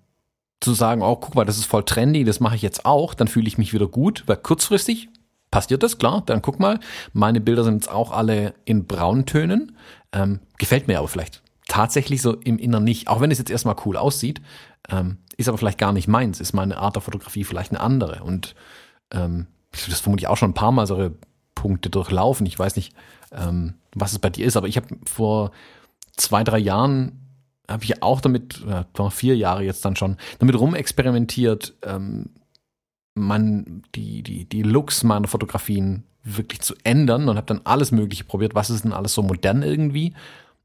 zu 0.63 0.73
sagen, 0.73 1.01
oh, 1.01 1.15
guck 1.15 1.35
mal, 1.35 1.45
das 1.45 1.57
ist 1.57 1.65
voll 1.65 1.83
trendy, 1.83 2.23
das 2.23 2.39
mache 2.39 2.55
ich 2.55 2.61
jetzt 2.61 2.85
auch, 2.85 3.13
dann 3.13 3.27
fühle 3.27 3.47
ich 3.47 3.57
mich 3.57 3.73
wieder 3.73 3.87
gut, 3.87 4.23
weil 4.27 4.37
kurzfristig 4.37 5.09
passiert 5.51 5.83
das, 5.83 5.97
klar, 5.97 6.23
dann 6.25 6.41
guck 6.41 6.59
mal, 6.59 6.79
meine 7.13 7.41
Bilder 7.41 7.63
sind 7.63 7.75
jetzt 7.75 7.91
auch 7.91 8.11
alle 8.11 8.53
in 8.65 8.85
Brauntönen, 8.85 9.77
ähm, 10.11 10.39
gefällt 10.57 10.87
mir 10.87 10.99
aber 10.99 11.07
vielleicht 11.07 11.43
tatsächlich 11.67 12.21
so 12.21 12.33
im 12.33 12.57
Inneren 12.57 12.83
nicht, 12.83 13.07
auch 13.07 13.21
wenn 13.21 13.31
es 13.31 13.37
jetzt 13.37 13.51
erstmal 13.51 13.75
cool 13.85 13.97
aussieht, 13.97 14.41
ähm, 14.89 15.17
ist 15.37 15.49
aber 15.49 15.57
vielleicht 15.57 15.77
gar 15.77 15.93
nicht 15.93 16.07
meins, 16.07 16.39
ist 16.39 16.53
meine 16.53 16.77
Art 16.77 16.95
der 16.95 17.01
Fotografie 17.01 17.43
vielleicht 17.43 17.71
eine 17.71 17.81
andere. 17.81 18.23
Und 18.23 18.55
ähm, 19.11 19.47
das 19.71 19.99
vermutlich 19.99 20.27
auch 20.27 20.37
schon 20.37 20.51
ein 20.51 20.55
paar 20.55 20.71
Mal 20.71 20.87
solche 20.87 21.13
Punkte 21.55 21.89
durchlaufen, 21.89 22.45
ich 22.45 22.57
weiß 22.57 22.75
nicht, 22.75 22.93
ähm, 23.31 23.75
was 23.95 24.11
es 24.11 24.19
bei 24.19 24.29
dir 24.29 24.45
ist, 24.45 24.57
aber 24.57 24.67
ich 24.67 24.77
habe 24.77 24.87
vor 25.05 25.51
zwei, 26.15 26.43
drei 26.43 26.59
Jahren 26.59 27.22
habe 27.69 27.83
ich 27.83 28.03
auch 28.03 28.21
damit, 28.21 28.61
ja, 28.67 29.09
vier 29.09 29.37
Jahre 29.37 29.63
jetzt 29.63 29.85
dann 29.85 29.95
schon, 29.95 30.17
damit 30.39 30.57
rumexperimentiert, 30.59 31.73
ähm, 31.83 32.29
man, 33.15 33.83
die, 33.95 34.23
die, 34.23 34.45
die 34.45 34.63
Looks 34.63 35.03
meiner 35.03 35.27
Fotografien 35.27 36.03
wirklich 36.23 36.61
zu 36.61 36.73
ändern 36.83 37.29
und 37.29 37.37
habe 37.37 37.47
dann 37.47 37.61
alles 37.63 37.91
Mögliche 37.91 38.23
probiert, 38.23 38.55
was 38.55 38.69
ist 38.69 38.85
denn 38.85 38.93
alles 38.93 39.13
so 39.13 39.21
modern 39.21 39.61
irgendwie. 39.61 40.13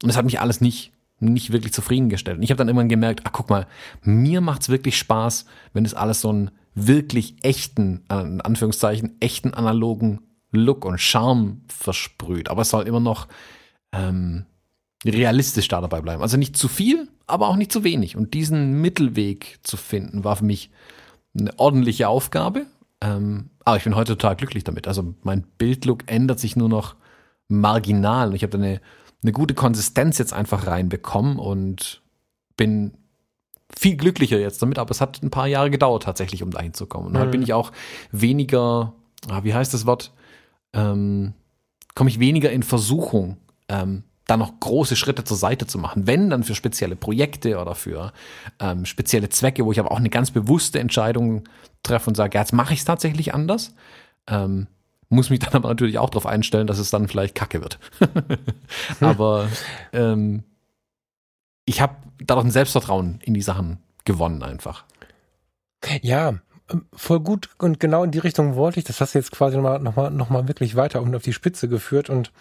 Und 0.01 0.09
es 0.09 0.17
hat 0.17 0.25
mich 0.25 0.39
alles 0.39 0.61
nicht, 0.61 0.91
nicht 1.19 1.51
wirklich 1.51 1.73
zufriedengestellt. 1.73 2.37
Und 2.37 2.43
ich 2.43 2.49
habe 2.49 2.57
dann 2.57 2.67
irgendwann 2.67 2.89
gemerkt, 2.89 3.21
ach 3.25 3.31
guck 3.33 3.49
mal, 3.49 3.67
mir 4.01 4.41
macht's 4.41 4.69
wirklich 4.69 4.97
Spaß, 4.97 5.45
wenn 5.73 5.83
das 5.83 5.93
alles 5.93 6.21
so 6.21 6.29
einen 6.29 6.51
wirklich 6.75 7.35
echten, 7.43 8.05
äh, 8.09 8.21
in 8.21 8.41
Anführungszeichen, 8.41 9.17
echten 9.19 9.53
analogen 9.53 10.21
Look 10.51 10.85
und 10.85 10.99
Charme 10.99 11.61
versprüht. 11.67 12.49
Aber 12.49 12.61
es 12.63 12.69
soll 12.69 12.87
immer 12.87 13.01
noch 13.01 13.27
ähm, 13.91 14.45
realistisch 15.05 15.67
da 15.67 15.81
dabei 15.81 16.01
bleiben. 16.01 16.21
Also 16.21 16.37
nicht 16.37 16.57
zu 16.57 16.67
viel, 16.67 17.07
aber 17.27 17.47
auch 17.47 17.55
nicht 17.55 17.71
zu 17.71 17.83
wenig. 17.83 18.15
Und 18.15 18.33
diesen 18.33 18.81
Mittelweg 18.81 19.59
zu 19.63 19.77
finden, 19.77 20.23
war 20.23 20.35
für 20.35 20.45
mich 20.45 20.71
eine 21.37 21.57
ordentliche 21.57 22.07
Aufgabe. 22.07 22.65
Ähm, 23.01 23.49
aber 23.63 23.77
ich 23.77 23.83
bin 23.83 23.95
heute 23.95 24.17
total 24.17 24.35
glücklich 24.35 24.63
damit. 24.63 24.87
Also 24.87 25.13
mein 25.23 25.43
Bildlook 25.57 26.03
ändert 26.11 26.39
sich 26.39 26.55
nur 26.55 26.69
noch 26.69 26.95
marginal. 27.47 28.33
Ich 28.35 28.43
habe 28.43 28.51
da 28.51 28.57
eine, 28.57 28.81
eine 29.23 29.31
gute 29.31 29.53
Konsistenz 29.53 30.17
jetzt 30.17 30.33
einfach 30.33 30.67
reinbekommen 30.67 31.37
und 31.39 32.01
bin 32.57 32.93
viel 33.77 33.95
glücklicher 33.95 34.39
jetzt 34.39 34.61
damit, 34.61 34.79
aber 34.79 34.91
es 34.91 35.01
hat 35.01 35.21
ein 35.21 35.29
paar 35.29 35.47
Jahre 35.47 35.69
gedauert 35.69 36.03
tatsächlich, 36.03 36.43
um 36.43 36.51
dahin 36.51 36.73
zu 36.73 36.87
kommen. 36.87 37.07
Und 37.07 37.13
mhm. 37.13 37.19
heute 37.19 37.31
bin 37.31 37.41
ich 37.41 37.53
auch 37.53 37.71
weniger, 38.11 38.93
ah, 39.29 39.43
wie 39.43 39.53
heißt 39.53 39.73
das 39.73 39.85
Wort, 39.85 40.11
ähm, 40.73 41.33
komme 41.95 42.09
ich 42.09 42.19
weniger 42.19 42.51
in 42.51 42.63
Versuchung, 42.63 43.37
ähm, 43.67 44.03
da 44.29 44.37
noch 44.37 44.59
große 44.59 44.95
Schritte 44.95 45.23
zur 45.23 45.37
Seite 45.37 45.65
zu 45.65 45.77
machen. 45.79 46.05
Wenn, 46.05 46.29
dann 46.29 46.43
für 46.43 46.55
spezielle 46.55 46.95
Projekte 46.95 47.57
oder 47.59 47.75
für 47.75 48.13
ähm, 48.59 48.85
spezielle 48.85 49.29
Zwecke, 49.29 49.65
wo 49.65 49.71
ich 49.71 49.79
aber 49.79 49.91
auch 49.91 49.97
eine 49.97 50.09
ganz 50.09 50.31
bewusste 50.31 50.79
Entscheidung 50.79 51.43
treffe 51.83 52.09
und 52.09 52.15
sage, 52.15 52.35
ja, 52.35 52.41
jetzt 52.41 52.53
mache 52.53 52.73
ich 52.73 52.79
es 52.79 52.85
tatsächlich 52.85 53.33
anders. 53.33 53.73
Ähm, 54.27 54.67
muss 55.09 55.29
mich 55.29 55.39
dann 55.39 55.53
aber 55.53 55.69
natürlich 55.69 55.97
auch 55.97 56.09
darauf 56.09 56.27
einstellen, 56.27 56.67
dass 56.67 56.77
es 56.77 56.91
dann 56.91 57.07
vielleicht 57.07 57.35
kacke 57.35 57.61
wird. 57.61 57.79
aber 58.99 59.47
ähm, 59.93 60.43
ich 61.65 61.81
habe 61.81 61.95
dadurch 62.19 62.45
ein 62.45 62.51
Selbstvertrauen 62.51 63.19
in 63.23 63.33
die 63.33 63.41
Sachen 63.41 63.79
gewonnen 64.05 64.43
einfach. 64.43 64.85
Ja, 66.01 66.35
ähm, 66.69 66.85
voll 66.93 67.19
gut 67.19 67.49
und 67.57 67.79
genau 67.79 68.03
in 68.03 68.11
die 68.11 68.19
Richtung 68.19 68.55
wollte 68.55 68.79
ich. 68.79 68.85
Das 68.85 69.01
hast 69.01 69.15
du 69.15 69.19
jetzt 69.19 69.31
quasi 69.31 69.55
nochmal 69.55 69.79
noch 69.79 69.95
mal, 69.95 70.11
noch 70.11 70.29
mal 70.29 70.47
wirklich 70.47 70.75
weiter 70.75 71.01
und 71.01 71.15
auf 71.15 71.23
die 71.23 71.33
Spitze 71.33 71.67
geführt 71.67 72.09
und 72.09 72.31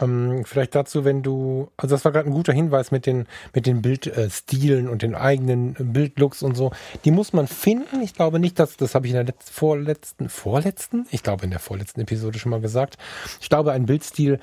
ähm, 0.00 0.44
vielleicht 0.44 0.74
dazu, 0.74 1.04
wenn 1.04 1.22
du, 1.22 1.70
also 1.76 1.94
das 1.94 2.04
war 2.04 2.12
gerade 2.12 2.28
ein 2.28 2.34
guter 2.34 2.52
Hinweis 2.52 2.90
mit 2.90 3.06
den, 3.06 3.26
mit 3.54 3.66
den 3.66 3.82
Bildstilen 3.82 4.88
und 4.88 5.02
den 5.02 5.14
eigenen 5.14 5.74
Bildlooks 5.78 6.42
und 6.42 6.56
so. 6.56 6.72
Die 7.04 7.10
muss 7.10 7.32
man 7.32 7.46
finden. 7.46 8.02
Ich 8.02 8.14
glaube 8.14 8.38
nicht, 8.38 8.58
dass, 8.58 8.76
das 8.76 8.94
habe 8.94 9.06
ich 9.06 9.12
in 9.12 9.16
der 9.16 9.24
letzten, 9.24 9.52
vorletzten, 9.52 10.28
vorletzten, 10.28 11.06
ich 11.10 11.22
glaube 11.22 11.44
in 11.44 11.50
der 11.50 11.60
vorletzten 11.60 12.00
Episode 12.00 12.38
schon 12.38 12.50
mal 12.50 12.60
gesagt. 12.60 12.96
Ich 13.40 13.48
glaube, 13.48 13.72
ein 13.72 13.86
Bildstil 13.86 14.38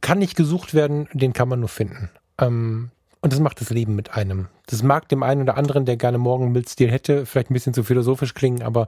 kann 0.00 0.18
nicht 0.18 0.36
gesucht 0.36 0.74
werden, 0.74 1.08
den 1.12 1.32
kann 1.32 1.48
man 1.48 1.60
nur 1.60 1.68
finden. 1.68 2.10
Ähm, 2.38 2.90
und 3.22 3.32
das 3.32 3.40
macht 3.40 3.60
das 3.60 3.70
Leben 3.70 3.96
mit 3.96 4.14
einem. 4.14 4.48
Das 4.66 4.82
mag 4.82 5.08
dem 5.08 5.22
einen 5.22 5.42
oder 5.42 5.56
anderen, 5.56 5.84
der 5.84 5.96
gerne 5.96 6.18
morgen 6.18 6.44
einen 6.44 6.52
Bildstil 6.52 6.90
hätte, 6.90 7.26
vielleicht 7.26 7.50
ein 7.50 7.54
bisschen 7.54 7.74
zu 7.74 7.82
philosophisch 7.82 8.34
klingen, 8.34 8.62
aber 8.62 8.86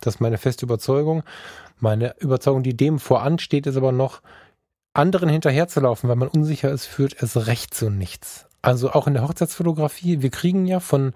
das 0.00 0.14
ist 0.14 0.20
meine 0.20 0.38
feste 0.38 0.64
Überzeugung. 0.64 1.22
Meine 1.80 2.14
Überzeugung, 2.18 2.62
die 2.62 2.76
dem 2.76 2.98
voransteht, 2.98 3.66
ist 3.66 3.76
aber 3.76 3.92
noch, 3.92 4.22
anderen 4.94 5.28
hinterherzulaufen, 5.28 6.08
weil 6.08 6.16
man 6.16 6.28
unsicher 6.28 6.70
ist, 6.70 6.86
führt 6.86 7.22
es 7.22 7.46
recht 7.46 7.74
zu 7.74 7.90
nichts. 7.90 8.46
Also 8.62 8.92
auch 8.92 9.06
in 9.06 9.14
der 9.14 9.24
Hochzeitsfotografie, 9.24 10.22
wir 10.22 10.30
kriegen 10.30 10.66
ja 10.66 10.80
von, 10.80 11.12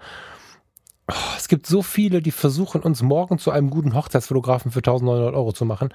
oh, 1.09 1.13
es 1.37 1.47
gibt 1.47 1.65
so 1.65 1.81
viele, 1.81 2.21
die 2.21 2.31
versuchen, 2.31 2.81
uns 2.81 3.01
morgen 3.01 3.39
zu 3.39 3.49
einem 3.51 3.69
guten 3.69 3.95
Hochzeitsfotografen 3.95 4.71
für 4.71 4.79
1900 4.79 5.33
Euro 5.33 5.53
zu 5.53 5.65
machen. 5.65 5.89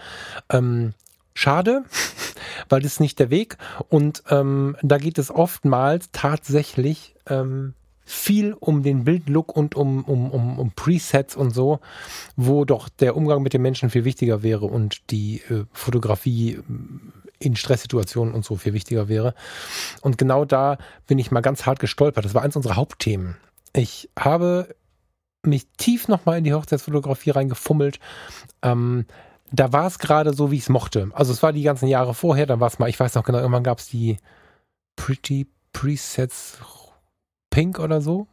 Ähm, 0.51 0.95
schade, 1.35 1.85
weil 2.69 2.81
das 2.81 2.95
ist 2.95 3.01
nicht 3.01 3.19
der 3.21 3.31
Weg. 3.31 3.59
Und 3.89 4.25
ähm, 4.31 4.77
da 4.83 4.99
geht 4.99 5.19
es 5.19 5.31
oftmals 5.31 6.09
tatsächlich 6.11 7.15
ähm, 7.27 7.75
viel 8.05 8.55
um 8.59 8.83
den 8.83 9.05
Bildlook 9.05 9.57
und 9.57 9.75
um, 9.75 10.05
um, 10.05 10.31
um, 10.31 10.59
um 10.59 10.73
Presets 10.73 11.37
und 11.37 11.53
so, 11.53 11.81
wo 12.37 12.65
doch 12.65 12.89
der 12.89 13.17
Umgang 13.17 13.43
mit 13.43 13.53
den 13.53 13.63
Menschen 13.63 13.91
viel 13.91 14.05
wichtiger 14.05 14.43
wäre 14.43 14.67
und 14.67 15.11
die 15.11 15.43
äh, 15.49 15.65
Fotografie 15.73 16.59
in 17.39 17.57
Stresssituationen 17.57 18.35
und 18.35 18.45
so 18.45 18.57
viel 18.57 18.73
wichtiger 18.73 19.09
wäre. 19.09 19.35
Und 20.01 20.19
genau 20.19 20.45
da 20.45 20.79
bin 21.07 21.19
ich 21.19 21.31
mal 21.31 21.41
ganz 21.41 21.67
hart 21.67 21.79
gestolpert. 21.79 22.25
Das 22.25 22.35
war 22.35 22.43
eins 22.43 22.57
unserer 22.57 22.77
Hauptthemen. 22.77 23.37
Ich 23.73 24.11
habe 24.19 24.75
mich 25.43 25.67
tief 25.77 26.09
nochmal 26.09 26.39
in 26.39 26.45
die 26.45 26.55
Hochzeitsfotografie 26.55 27.31
reingefummelt. 27.31 27.99
Ähm, 28.63 29.07
da 29.53 29.73
war 29.73 29.87
es 29.87 29.99
gerade 29.99 30.33
so, 30.33 30.51
wie 30.51 30.57
ich 30.57 30.63
es 30.63 30.69
mochte. 30.69 31.11
Also 31.13 31.33
es 31.33 31.43
war 31.43 31.53
die 31.53 31.63
ganzen 31.63 31.87
Jahre 31.87 32.15
vorher, 32.15 32.47
dann 32.47 32.61
war 32.61 32.69
es 32.69 32.79
mal, 32.79 32.89
ich 32.89 32.99
weiß 32.99 33.15
noch 33.15 33.25
genau, 33.25 33.39
irgendwann 33.39 33.63
gab 33.63 33.79
es 33.79 33.89
die 33.89 34.17
Pretty 34.97 35.47
Presets 35.73 36.59
Pink 37.51 37.79
oder 37.79 38.01
so. 38.01 38.27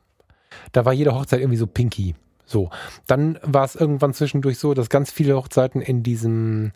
Da 0.72 0.86
war 0.86 0.94
jede 0.94 1.14
Hochzeit 1.14 1.40
irgendwie 1.40 1.58
so 1.58 1.68
pinky. 1.68 2.16
So. 2.46 2.70
Dann 3.08 3.40
war 3.44 3.66
es 3.66 3.76
irgendwann 3.76 4.14
zwischendurch 4.14 4.58
so, 4.58 4.74
dass 4.74 4.90
ganz 4.90 5.12
viele 5.12 5.36
Hochzeiten 5.36 5.82
in 5.82 6.04
diesem 6.04 6.72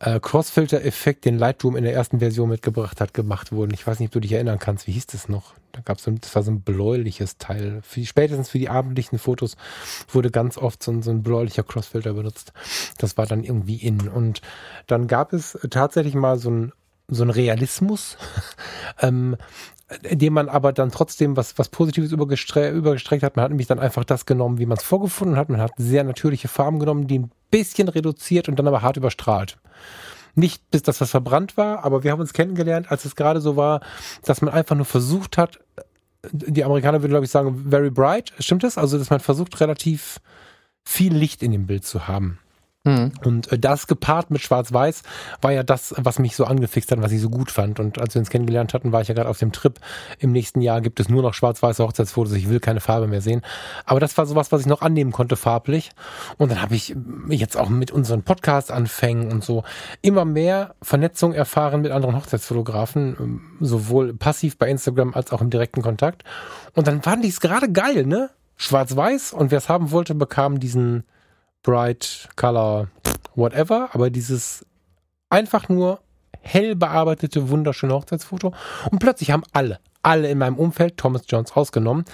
äh, 0.00 0.20
Crossfilter-Effekt, 0.20 1.24
den 1.24 1.38
Lightroom 1.38 1.76
in 1.76 1.84
der 1.84 1.94
ersten 1.94 2.20
Version 2.20 2.48
mitgebracht 2.48 3.00
hat, 3.00 3.14
gemacht 3.14 3.52
wurden. 3.52 3.74
Ich 3.74 3.86
weiß 3.86 3.98
nicht, 3.98 4.08
ob 4.08 4.12
du 4.12 4.20
dich 4.20 4.32
erinnern 4.32 4.58
kannst. 4.58 4.86
Wie 4.86 4.92
hieß 4.92 5.06
das 5.06 5.28
noch? 5.28 5.54
Da 5.72 5.80
gab 5.80 5.98
es 5.98 6.04
so, 6.04 6.10
das 6.10 6.34
war 6.34 6.42
so 6.42 6.50
ein 6.50 6.60
bläuliches 6.60 7.38
Teil. 7.38 7.80
Für, 7.82 8.04
spätestens 8.04 8.50
für 8.50 8.58
die 8.58 8.68
abendlichen 8.68 9.18
Fotos 9.18 9.56
wurde 10.12 10.30
ganz 10.30 10.56
oft 10.56 10.82
so, 10.82 11.02
so 11.02 11.10
ein 11.10 11.22
bläulicher 11.22 11.62
Crossfilter 11.62 12.14
benutzt. 12.14 12.52
Das 12.98 13.16
war 13.16 13.26
dann 13.26 13.44
irgendwie 13.44 13.76
in. 13.76 14.08
Und 14.08 14.40
dann 14.86 15.08
gab 15.08 15.32
es 15.32 15.58
tatsächlich 15.70 16.14
mal 16.14 16.38
so 16.38 16.50
ein 16.50 16.72
so 17.10 17.24
ein 17.24 17.30
Realismus, 17.30 18.18
ähm, 19.00 19.36
dem 20.02 20.34
man 20.34 20.48
aber 20.48 20.72
dann 20.72 20.90
trotzdem 20.90 21.36
was, 21.36 21.58
was 21.58 21.70
Positives 21.70 22.12
übergestreckt, 22.12 22.76
übergestreckt 22.76 23.22
hat. 23.22 23.36
Man 23.36 23.44
hat 23.44 23.50
nämlich 23.50 23.66
dann 23.66 23.78
einfach 23.78 24.04
das 24.04 24.26
genommen, 24.26 24.58
wie 24.58 24.66
man 24.66 24.76
es 24.76 24.84
vorgefunden 24.84 25.36
hat. 25.36 25.48
Man 25.48 25.60
hat 25.60 25.72
sehr 25.78 26.04
natürliche 26.04 26.48
Farben 26.48 26.78
genommen, 26.78 27.06
die 27.06 27.20
ein 27.20 27.30
bisschen 27.50 27.88
reduziert 27.88 28.48
und 28.48 28.58
dann 28.58 28.68
aber 28.68 28.82
hart 28.82 28.98
überstrahlt. 28.98 29.58
Nicht 30.34 30.70
bis 30.70 30.82
das 30.82 31.00
was 31.00 31.10
verbrannt 31.10 31.56
war, 31.56 31.84
aber 31.84 32.04
wir 32.04 32.12
haben 32.12 32.20
uns 32.20 32.34
kennengelernt, 32.34 32.90
als 32.90 33.04
es 33.04 33.16
gerade 33.16 33.40
so 33.40 33.56
war, 33.56 33.80
dass 34.24 34.42
man 34.42 34.52
einfach 34.52 34.76
nur 34.76 34.84
versucht 34.84 35.38
hat, 35.38 35.58
die 36.32 36.64
Amerikaner 36.64 37.00
würden, 37.00 37.12
glaube 37.12 37.24
ich, 37.24 37.30
sagen, 37.30 37.66
very 37.70 37.90
bright. 37.90 38.32
Stimmt 38.38 38.64
das? 38.64 38.76
Also, 38.76 38.98
dass 38.98 39.10
man 39.10 39.20
versucht, 39.20 39.60
relativ 39.60 40.20
viel 40.84 41.14
Licht 41.14 41.42
in 41.42 41.52
dem 41.52 41.66
Bild 41.66 41.84
zu 41.84 42.08
haben. 42.08 42.38
Mhm. 42.88 43.12
Und 43.22 43.52
äh, 43.52 43.58
das 43.58 43.86
gepaart 43.86 44.30
mit 44.30 44.40
Schwarz-Weiß 44.40 45.02
war 45.42 45.52
ja 45.52 45.62
das, 45.62 45.94
was 45.98 46.18
mich 46.18 46.34
so 46.34 46.44
angefixt 46.44 46.90
hat, 46.90 47.02
was 47.02 47.12
ich 47.12 47.20
so 47.20 47.28
gut 47.28 47.50
fand. 47.50 47.80
Und 47.80 48.00
als 48.00 48.14
wir 48.14 48.20
uns 48.20 48.30
kennengelernt 48.30 48.72
hatten, 48.72 48.92
war 48.92 49.02
ich 49.02 49.08
ja 49.08 49.14
gerade 49.14 49.28
auf 49.28 49.38
dem 49.38 49.52
Trip. 49.52 49.78
Im 50.18 50.32
nächsten 50.32 50.62
Jahr 50.62 50.80
gibt 50.80 50.98
es 50.98 51.08
nur 51.08 51.22
noch 51.22 51.34
schwarz-weiße 51.34 51.84
Hochzeitsfotos. 51.84 52.32
Ich 52.32 52.48
will 52.48 52.60
keine 52.60 52.80
Farbe 52.80 53.06
mehr 53.06 53.20
sehen. 53.20 53.42
Aber 53.84 54.00
das 54.00 54.16
war 54.16 54.24
sowas, 54.24 54.52
was 54.52 54.62
ich 54.62 54.66
noch 54.66 54.80
annehmen 54.80 55.12
konnte 55.12 55.36
farblich. 55.36 55.90
Und 56.38 56.50
dann 56.50 56.62
habe 56.62 56.74
ich 56.74 56.96
jetzt 57.28 57.56
auch 57.58 57.68
mit 57.68 57.90
unseren 57.90 58.22
Podcast-Anfängen 58.22 59.30
und 59.30 59.44
so 59.44 59.64
immer 60.00 60.24
mehr 60.24 60.74
Vernetzung 60.80 61.34
erfahren 61.34 61.82
mit 61.82 61.92
anderen 61.92 62.16
Hochzeitsfotografen, 62.16 63.16
ähm, 63.20 63.40
sowohl 63.60 64.14
passiv 64.14 64.56
bei 64.56 64.68
Instagram 64.68 65.12
als 65.12 65.30
auch 65.32 65.42
im 65.42 65.50
direkten 65.50 65.82
Kontakt. 65.82 66.24
Und 66.74 66.86
dann 66.86 67.02
fand 67.02 67.24
ich 67.24 67.32
es 67.32 67.40
gerade 67.40 67.70
geil, 67.70 68.06
ne? 68.06 68.30
Schwarz-Weiß 68.56 69.34
und 69.34 69.50
wer 69.50 69.58
es 69.58 69.68
haben 69.68 69.92
wollte, 69.92 70.14
bekam 70.14 70.58
diesen 70.58 71.04
Bright 71.62 72.28
Color, 72.36 72.88
whatever, 73.34 73.90
aber 73.92 74.10
dieses 74.10 74.64
einfach 75.30 75.68
nur 75.68 76.00
hell 76.40 76.76
bearbeitete, 76.76 77.50
wunderschöne 77.50 77.94
Hochzeitsfoto. 77.94 78.54
Und 78.90 78.98
plötzlich 78.98 79.30
haben 79.30 79.42
alle, 79.52 79.80
alle 80.02 80.30
in 80.30 80.38
meinem 80.38 80.56
Umfeld, 80.56 80.96
Thomas 80.96 81.22
Jones 81.28 81.52
ausgenommen, 81.52 82.04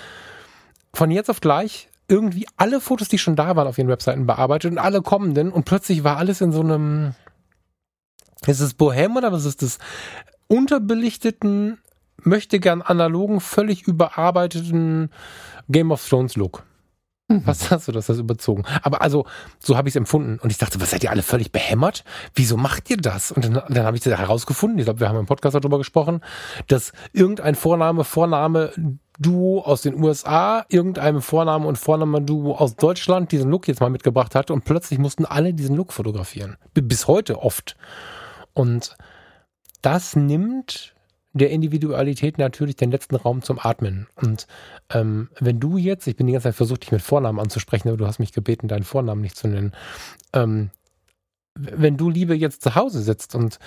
von 0.92 1.11
jetzt 1.11 1.30
auf 1.30 1.40
gleich 1.40 1.88
irgendwie 2.09 2.46
alle 2.57 2.80
Fotos, 2.80 3.09
die 3.09 3.18
schon 3.18 3.37
da 3.37 3.57
waren, 3.57 3.66
auf 3.66 3.78
ihren 3.78 3.88
Webseiten 3.88 4.26
bearbeitet 4.26 4.72
und 4.72 4.78
alle 4.78 5.02
kommenden 5.02 5.50
und 5.50 5.64
plötzlich 5.64 6.04
war 6.04 6.18
alles 6.18 6.40
in 6.40 6.52
so 6.52 6.61
einem, 6.61 7.14
ist 8.46 8.61
es 8.61 8.74
Bohem 8.74 9.16
oder 9.16 9.33
was 9.33 9.44
ist 9.44 9.62
das? 9.62 9.78
Unterbelichteten, 10.46 11.78
möchte 12.22 12.61
gern 12.61 12.83
analogen, 12.83 13.40
völlig 13.40 13.83
überarbeiteten 13.87 15.11
Game 15.68 15.90
of 15.90 16.07
Thrones 16.07 16.37
Look. 16.37 16.64
Mhm. 17.28 17.42
Was 17.46 17.70
hast 17.70 17.88
du 17.88 17.92
das, 17.92 18.06
das 18.06 18.18
überzogen? 18.18 18.64
Aber 18.82 19.00
also, 19.00 19.24
so 19.58 19.76
habe 19.76 19.88
ich 19.88 19.92
es 19.92 19.96
empfunden. 19.96 20.38
Und 20.40 20.50
ich 20.50 20.58
dachte, 20.58 20.80
was 20.80 20.90
seid 20.90 21.02
ihr 21.04 21.10
alle 21.10 21.22
völlig 21.22 21.52
behämmert? 21.52 22.04
Wieso 22.34 22.56
macht 22.56 22.90
ihr 22.90 22.98
das? 22.98 23.32
Und 23.32 23.44
dann, 23.44 23.62
dann 23.68 23.87
habe 23.87 23.96
ich 23.96 24.02
das 24.02 24.18
herausgefunden, 24.18 24.78
ich 24.78 24.84
glaube, 24.84 25.00
wir 25.00 25.08
haben 25.08 25.18
im 25.18 25.26
Podcast 25.26 25.54
darüber 25.54 25.78
gesprochen, 25.78 26.20
dass 26.66 26.92
irgendein 27.12 27.54
Vorname, 27.54 28.04
Vorname, 28.04 28.72
Duo 29.18 29.60
aus 29.60 29.82
den 29.82 29.94
USA, 30.02 30.66
irgendeinem 30.68 31.22
Vorname 31.22 31.66
und 31.66 31.78
Vorname-Duo 31.78 32.56
aus 32.56 32.74
Deutschland 32.76 33.30
diesen 33.30 33.50
Look 33.50 33.68
jetzt 33.68 33.80
mal 33.80 33.90
mitgebracht 33.90 34.34
hat 34.34 34.50
und 34.50 34.64
plötzlich 34.64 34.98
mussten 34.98 35.24
alle 35.24 35.54
diesen 35.54 35.76
Look 35.76 35.92
fotografieren. 35.92 36.56
Bis 36.74 37.06
heute 37.06 37.40
oft. 37.40 37.76
Und 38.54 38.96
das 39.82 40.16
nimmt 40.16 40.93
der 41.34 41.50
Individualität 41.50 42.38
natürlich 42.38 42.76
den 42.76 42.92
letzten 42.92 43.16
Raum 43.16 43.42
zum 43.42 43.58
Atmen. 43.60 44.06
Und 44.14 44.46
ähm, 44.90 45.28
wenn 45.40 45.60
du 45.60 45.76
jetzt, 45.76 46.06
ich 46.06 46.16
bin 46.16 46.28
die 46.28 46.32
ganze 46.32 46.48
Zeit 46.48 46.54
versucht, 46.54 46.84
dich 46.84 46.92
mit 46.92 47.02
Vornamen 47.02 47.40
anzusprechen, 47.40 47.88
aber 47.88 47.96
du 47.96 48.06
hast 48.06 48.20
mich 48.20 48.32
gebeten, 48.32 48.68
deinen 48.68 48.84
Vornamen 48.84 49.20
nicht 49.20 49.36
zu 49.36 49.48
nennen. 49.48 49.72
Ähm, 50.32 50.70
wenn 51.56 51.96
du 51.96 52.08
Liebe 52.08 52.34
jetzt 52.34 52.62
zu 52.62 52.76
Hause 52.76 53.02
sitzt 53.02 53.34
und, 53.34 53.58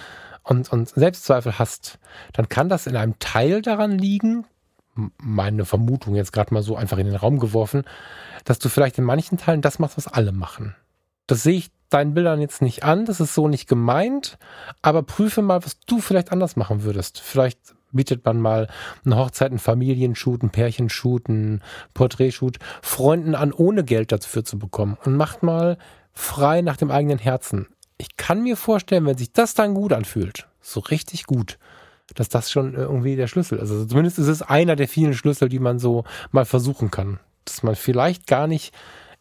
und, 0.43 0.71
und 0.71 0.89
Selbstzweifel 0.89 1.59
hast, 1.59 1.99
dann 2.33 2.47
kann 2.47 2.69
das 2.69 2.87
in 2.87 2.95
einem 2.95 3.19
Teil 3.19 3.61
daran 3.61 3.91
liegen, 3.97 4.45
meine 5.17 5.65
Vermutung 5.65 6.15
jetzt 6.15 6.33
gerade 6.33 6.53
mal 6.53 6.63
so 6.63 6.75
einfach 6.75 6.97
in 6.97 7.05
den 7.05 7.15
Raum 7.15 7.37
geworfen, 7.37 7.83
dass 8.45 8.59
du 8.59 8.69
vielleicht 8.69 8.97
in 8.97 9.03
manchen 9.03 9.37
Teilen 9.37 9.61
das 9.61 9.77
machst, 9.77 9.97
was 9.97 10.07
alle 10.07 10.31
machen. 10.31 10.75
Das 11.27 11.43
sehe 11.43 11.57
ich 11.57 11.69
deinen 11.89 12.13
Bildern 12.13 12.41
jetzt 12.41 12.61
nicht 12.61 12.83
an, 12.83 13.05
das 13.05 13.19
ist 13.19 13.33
so 13.33 13.47
nicht 13.47 13.67
gemeint, 13.67 14.37
aber 14.81 15.03
prüfe 15.03 15.41
mal, 15.41 15.63
was 15.63 15.79
du 15.81 15.99
vielleicht 15.99 16.31
anders 16.31 16.55
machen 16.55 16.83
würdest. 16.83 17.19
Vielleicht 17.19 17.59
bietet 17.91 18.25
man 18.25 18.41
mal 18.41 18.67
eine 19.05 19.17
Hochzeit, 19.17 19.49
einen 19.49 19.59
Familienshoot, 19.59 20.41
einen 20.41 20.51
Pärchenshoot, 20.51 21.29
einen 21.29 21.61
Porträtshoot 21.93 22.57
Freunden 22.81 23.35
an, 23.35 23.53
ohne 23.53 23.83
Geld 23.83 24.11
dafür 24.11 24.43
zu 24.43 24.59
bekommen 24.59 24.97
und 25.03 25.15
macht 25.15 25.43
mal 25.43 25.77
frei 26.13 26.61
nach 26.61 26.77
dem 26.77 26.91
eigenen 26.91 27.19
Herzen. 27.19 27.67
Ich 27.97 28.17
kann 28.17 28.43
mir 28.43 28.57
vorstellen, 28.57 29.05
wenn 29.05 29.17
sich 29.17 29.31
das 29.31 29.53
dann 29.53 29.73
gut 29.73 29.93
anfühlt, 29.93 30.47
so 30.61 30.79
richtig 30.81 31.25
gut, 31.25 31.57
dass 32.15 32.29
das 32.29 32.51
schon 32.51 32.73
irgendwie 32.75 33.15
der 33.15 33.27
Schlüssel 33.27 33.57
ist. 33.57 33.71
Also 33.71 33.85
zumindest 33.85 34.19
ist 34.19 34.27
es 34.27 34.41
einer 34.41 34.75
der 34.75 34.87
vielen 34.87 35.13
Schlüssel, 35.13 35.49
die 35.49 35.59
man 35.59 35.79
so 35.79 36.03
mal 36.31 36.45
versuchen 36.45 36.91
kann. 36.91 37.19
Dass 37.45 37.63
man 37.63 37.75
vielleicht 37.75 38.27
gar 38.27 38.47
nicht 38.47 38.73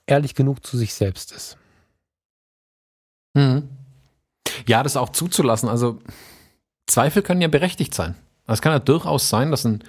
ehrlich 0.06 0.34
genug 0.34 0.66
zu 0.66 0.76
sich 0.76 0.94
selbst 0.94 1.32
ist. 1.32 1.58
Mhm. 3.36 3.68
Ja, 4.66 4.82
das 4.82 4.96
auch 4.96 5.10
zuzulassen. 5.10 5.68
Also 5.68 6.00
Zweifel 6.86 7.22
können 7.22 7.42
ja 7.42 7.48
berechtigt 7.48 7.94
sein. 7.94 8.14
Es 8.46 8.62
kann 8.62 8.72
ja 8.72 8.78
durchaus 8.78 9.28
sein, 9.28 9.50
dass 9.50 9.64
ein 9.64 9.84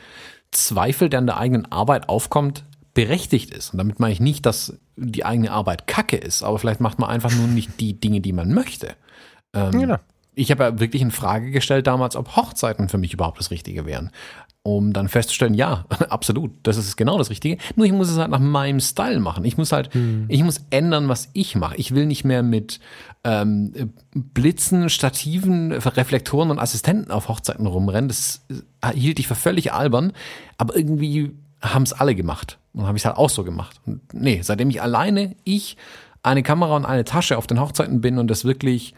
Zweifel, 0.52 1.10
der 1.10 1.20
an 1.20 1.28
der 1.28 1.38
eigenen 1.38 1.72
Arbeit 1.72 2.10
aufkommt, 2.10 2.64
berechtigt 2.94 3.52
ist. 3.52 3.72
Und 3.74 3.78
damit 3.78 4.00
meine 4.00 4.14
ich 4.14 4.20
nicht, 4.20 4.46
dass 4.46 4.74
die 4.96 5.24
eigene 5.24 5.52
Arbeit 5.52 5.86
kacke 5.86 6.18
ist, 6.18 6.44
aber 6.44 6.58
vielleicht 6.58 6.82
macht 6.82 6.98
man 6.98 7.10
einfach 7.10 7.32
nur 7.32 7.48
nicht 7.48 7.80
die 7.80 8.00
Dinge, 8.00 8.22
die 8.22 8.34
man 8.34 8.54
möchte. 8.54 8.96
Ähm, 9.54 9.72
genau. 9.72 9.98
Ich 10.34 10.52
habe 10.52 10.64
ja 10.64 10.80
wirklich 10.80 11.02
in 11.02 11.12
Frage 11.12 11.52
gestellt 11.52 11.88
damals, 11.88 12.16
ob 12.16 12.36
Hochzeiten 12.36 12.90
für 12.90 12.98
mich 12.98 13.14
überhaupt 13.14 13.40
das 13.40 13.52
Richtige 13.52 13.86
wären 13.86 14.12
um 14.68 14.92
dann 14.92 15.08
festzustellen, 15.08 15.54
ja, 15.54 15.86
absolut, 16.10 16.52
das 16.64 16.76
ist 16.76 16.98
genau 16.98 17.18
das 17.18 17.30
Richtige. 17.30 17.58
Nur 17.78 17.86
ich 17.86 17.94
muss 17.94 18.10
es 18.10 18.18
halt 18.18 18.30
nach 18.30 18.40
meinem 18.40 18.82
Style 18.82 19.22
machen. 19.22 19.46
Ich 19.46 19.58
muss 19.58 19.72
halt, 19.72 19.94
hm. 19.94 20.26
ich 20.28 20.44
muss 20.44 20.66
ändern, 20.72 21.08
was 21.08 21.30
ich 21.32 21.56
mache. 21.56 21.78
Ich 21.78 21.96
will 21.96 22.06
nicht 22.06 22.26
mehr 22.26 22.44
mit 22.44 22.82
ähm, 23.24 23.94
Blitzen, 24.14 24.90
Stativen, 24.90 25.72
Reflektoren 25.72 26.52
und 26.52 26.60
Assistenten 26.60 27.12
auf 27.12 27.30
Hochzeiten 27.30 27.66
rumrennen. 27.66 28.10
Das 28.10 28.46
äh, 28.82 28.92
hielt 28.92 29.20
ich 29.20 29.28
für 29.28 29.36
völlig 29.36 29.72
albern, 29.72 30.12
aber 30.58 30.76
irgendwie 30.76 31.32
haben 31.62 31.84
es 31.84 31.94
alle 31.94 32.14
gemacht. 32.14 32.60
Und 32.74 32.86
habe 32.86 32.98
ich 32.98 33.02
es 33.04 33.06
halt 33.06 33.18
auch 33.18 33.30
so 33.30 33.46
gemacht. 33.46 33.80
Und 33.86 34.14
nee, 34.14 34.42
seitdem 34.42 34.70
ich 34.70 34.82
alleine, 34.82 35.38
ich, 35.46 35.78
eine 36.24 36.44
Kamera 36.44 36.76
und 36.76 36.86
eine 36.86 37.06
Tasche 37.06 37.38
auf 37.38 37.48
den 37.48 37.62
Hochzeiten 37.62 38.02
bin 38.02 38.18
und 38.18 38.28
das 38.28 38.44
wirklich 38.44 38.94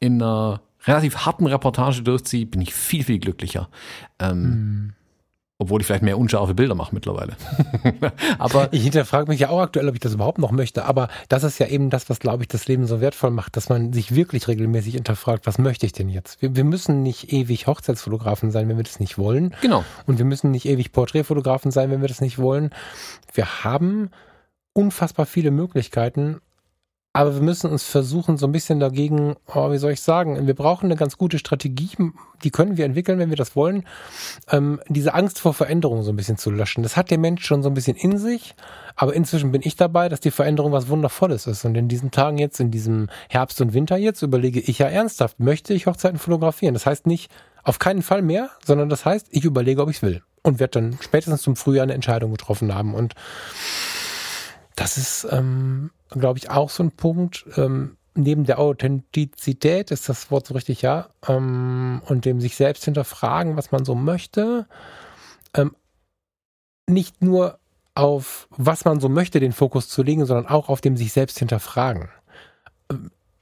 in 0.00 0.22
einer 0.22 0.62
relativ 0.86 1.26
harten 1.26 1.46
Reportage 1.46 2.02
durchziehe, 2.02 2.46
bin 2.46 2.62
ich 2.62 2.74
viel, 2.74 3.04
viel 3.04 3.18
glücklicher. 3.18 3.68
Ähm, 4.18 4.30
hm. 4.30 4.92
Obwohl 5.60 5.82
ich 5.82 5.86
vielleicht 5.86 6.02
mehr 6.02 6.16
unscharfe 6.16 6.54
Bilder 6.54 6.74
mache 6.74 6.94
mittlerweile. 6.94 7.34
aber 8.38 8.72
ich 8.72 8.82
hinterfrage 8.82 9.30
mich 9.30 9.40
ja 9.40 9.50
auch 9.50 9.60
aktuell, 9.60 9.86
ob 9.90 9.94
ich 9.94 10.00
das 10.00 10.14
überhaupt 10.14 10.38
noch 10.38 10.52
möchte. 10.52 10.86
Aber 10.86 11.08
das 11.28 11.44
ist 11.44 11.58
ja 11.58 11.66
eben 11.66 11.90
das, 11.90 12.08
was, 12.08 12.18
glaube 12.18 12.42
ich, 12.42 12.48
das 12.48 12.66
Leben 12.66 12.86
so 12.86 13.02
wertvoll 13.02 13.30
macht, 13.30 13.58
dass 13.58 13.68
man 13.68 13.92
sich 13.92 14.14
wirklich 14.14 14.48
regelmäßig 14.48 14.94
hinterfragt, 14.94 15.46
was 15.46 15.58
möchte 15.58 15.84
ich 15.84 15.92
denn 15.92 16.08
jetzt? 16.08 16.40
Wir, 16.40 16.56
wir 16.56 16.64
müssen 16.64 17.02
nicht 17.02 17.30
ewig 17.30 17.66
Hochzeitsfotografen 17.66 18.50
sein, 18.50 18.70
wenn 18.70 18.78
wir 18.78 18.84
das 18.84 19.00
nicht 19.00 19.18
wollen. 19.18 19.54
Genau. 19.60 19.84
Und 20.06 20.16
wir 20.16 20.24
müssen 20.24 20.50
nicht 20.50 20.64
ewig 20.64 20.92
Porträtfotografen 20.92 21.70
sein, 21.70 21.90
wenn 21.90 22.00
wir 22.00 22.08
das 22.08 22.22
nicht 22.22 22.38
wollen. 22.38 22.70
Wir 23.34 23.62
haben 23.62 24.08
unfassbar 24.72 25.26
viele 25.26 25.50
Möglichkeiten 25.50 26.40
aber 27.12 27.34
wir 27.34 27.42
müssen 27.42 27.70
uns 27.70 27.82
versuchen, 27.82 28.36
so 28.36 28.46
ein 28.46 28.52
bisschen 28.52 28.78
dagegen, 28.78 29.34
oh, 29.52 29.72
wie 29.72 29.78
soll 29.78 29.92
ich 29.92 30.00
sagen, 30.00 30.46
wir 30.46 30.54
brauchen 30.54 30.86
eine 30.86 30.94
ganz 30.94 31.18
gute 31.18 31.40
Strategie, 31.40 31.90
die 32.44 32.50
können 32.50 32.76
wir 32.76 32.84
entwickeln, 32.84 33.18
wenn 33.18 33.30
wir 33.30 33.36
das 33.36 33.56
wollen, 33.56 33.84
ähm, 34.48 34.80
diese 34.88 35.14
Angst 35.14 35.40
vor 35.40 35.52
Veränderung 35.52 36.04
so 36.04 36.12
ein 36.12 36.16
bisschen 36.16 36.38
zu 36.38 36.52
löschen. 36.52 36.84
Das 36.84 36.96
hat 36.96 37.10
der 37.10 37.18
Mensch 37.18 37.44
schon 37.44 37.64
so 37.64 37.68
ein 37.68 37.74
bisschen 37.74 37.96
in 37.96 38.16
sich, 38.16 38.54
aber 38.94 39.12
inzwischen 39.14 39.50
bin 39.50 39.62
ich 39.64 39.74
dabei, 39.74 40.08
dass 40.08 40.20
die 40.20 40.30
Veränderung 40.30 40.70
was 40.70 40.88
Wundervolles 40.88 41.48
ist. 41.48 41.64
Und 41.64 41.74
in 41.74 41.88
diesen 41.88 42.12
Tagen 42.12 42.38
jetzt, 42.38 42.60
in 42.60 42.70
diesem 42.70 43.08
Herbst 43.28 43.60
und 43.60 43.74
Winter 43.74 43.96
jetzt, 43.96 44.22
überlege 44.22 44.60
ich 44.60 44.78
ja 44.78 44.86
ernsthaft, 44.86 45.40
möchte 45.40 45.74
ich 45.74 45.86
Hochzeiten 45.86 46.18
fotografieren? 46.18 46.74
Das 46.74 46.86
heißt 46.86 47.08
nicht 47.08 47.30
auf 47.64 47.80
keinen 47.80 48.02
Fall 48.02 48.22
mehr, 48.22 48.50
sondern 48.64 48.88
das 48.88 49.04
heißt, 49.04 49.26
ich 49.30 49.44
überlege, 49.44 49.82
ob 49.82 49.90
ich 49.90 49.96
es 49.96 50.02
will. 50.02 50.22
Und 50.42 50.60
werde 50.60 50.80
dann 50.80 50.98
spätestens 51.00 51.42
zum 51.42 51.56
Frühjahr 51.56 51.82
eine 51.82 51.94
Entscheidung 51.94 52.30
getroffen 52.30 52.74
haben. 52.74 52.94
Und 52.94 53.14
das 54.80 54.96
ist, 54.96 55.28
ähm, 55.30 55.90
glaube 56.08 56.38
ich, 56.38 56.48
auch 56.48 56.70
so 56.70 56.82
ein 56.82 56.90
Punkt. 56.90 57.44
Ähm, 57.56 57.98
neben 58.14 58.44
der 58.44 58.58
Authentizität 58.58 59.90
ist 59.90 60.08
das 60.08 60.30
Wort 60.30 60.46
so 60.46 60.54
richtig, 60.54 60.80
ja, 60.80 61.10
ähm, 61.28 62.00
und 62.06 62.24
dem 62.24 62.40
sich 62.40 62.56
selbst 62.56 62.86
hinterfragen, 62.86 63.58
was 63.58 63.72
man 63.72 63.84
so 63.84 63.94
möchte. 63.94 64.66
Ähm, 65.52 65.76
nicht 66.88 67.20
nur 67.20 67.58
auf 67.94 68.48
was 68.56 68.86
man 68.86 69.00
so 69.00 69.10
möchte, 69.10 69.38
den 69.38 69.52
Fokus 69.52 69.90
zu 69.90 70.02
legen, 70.02 70.24
sondern 70.24 70.46
auch 70.46 70.70
auf 70.70 70.80
dem 70.80 70.96
sich 70.96 71.12
selbst 71.12 71.38
hinterfragen. 71.38 72.08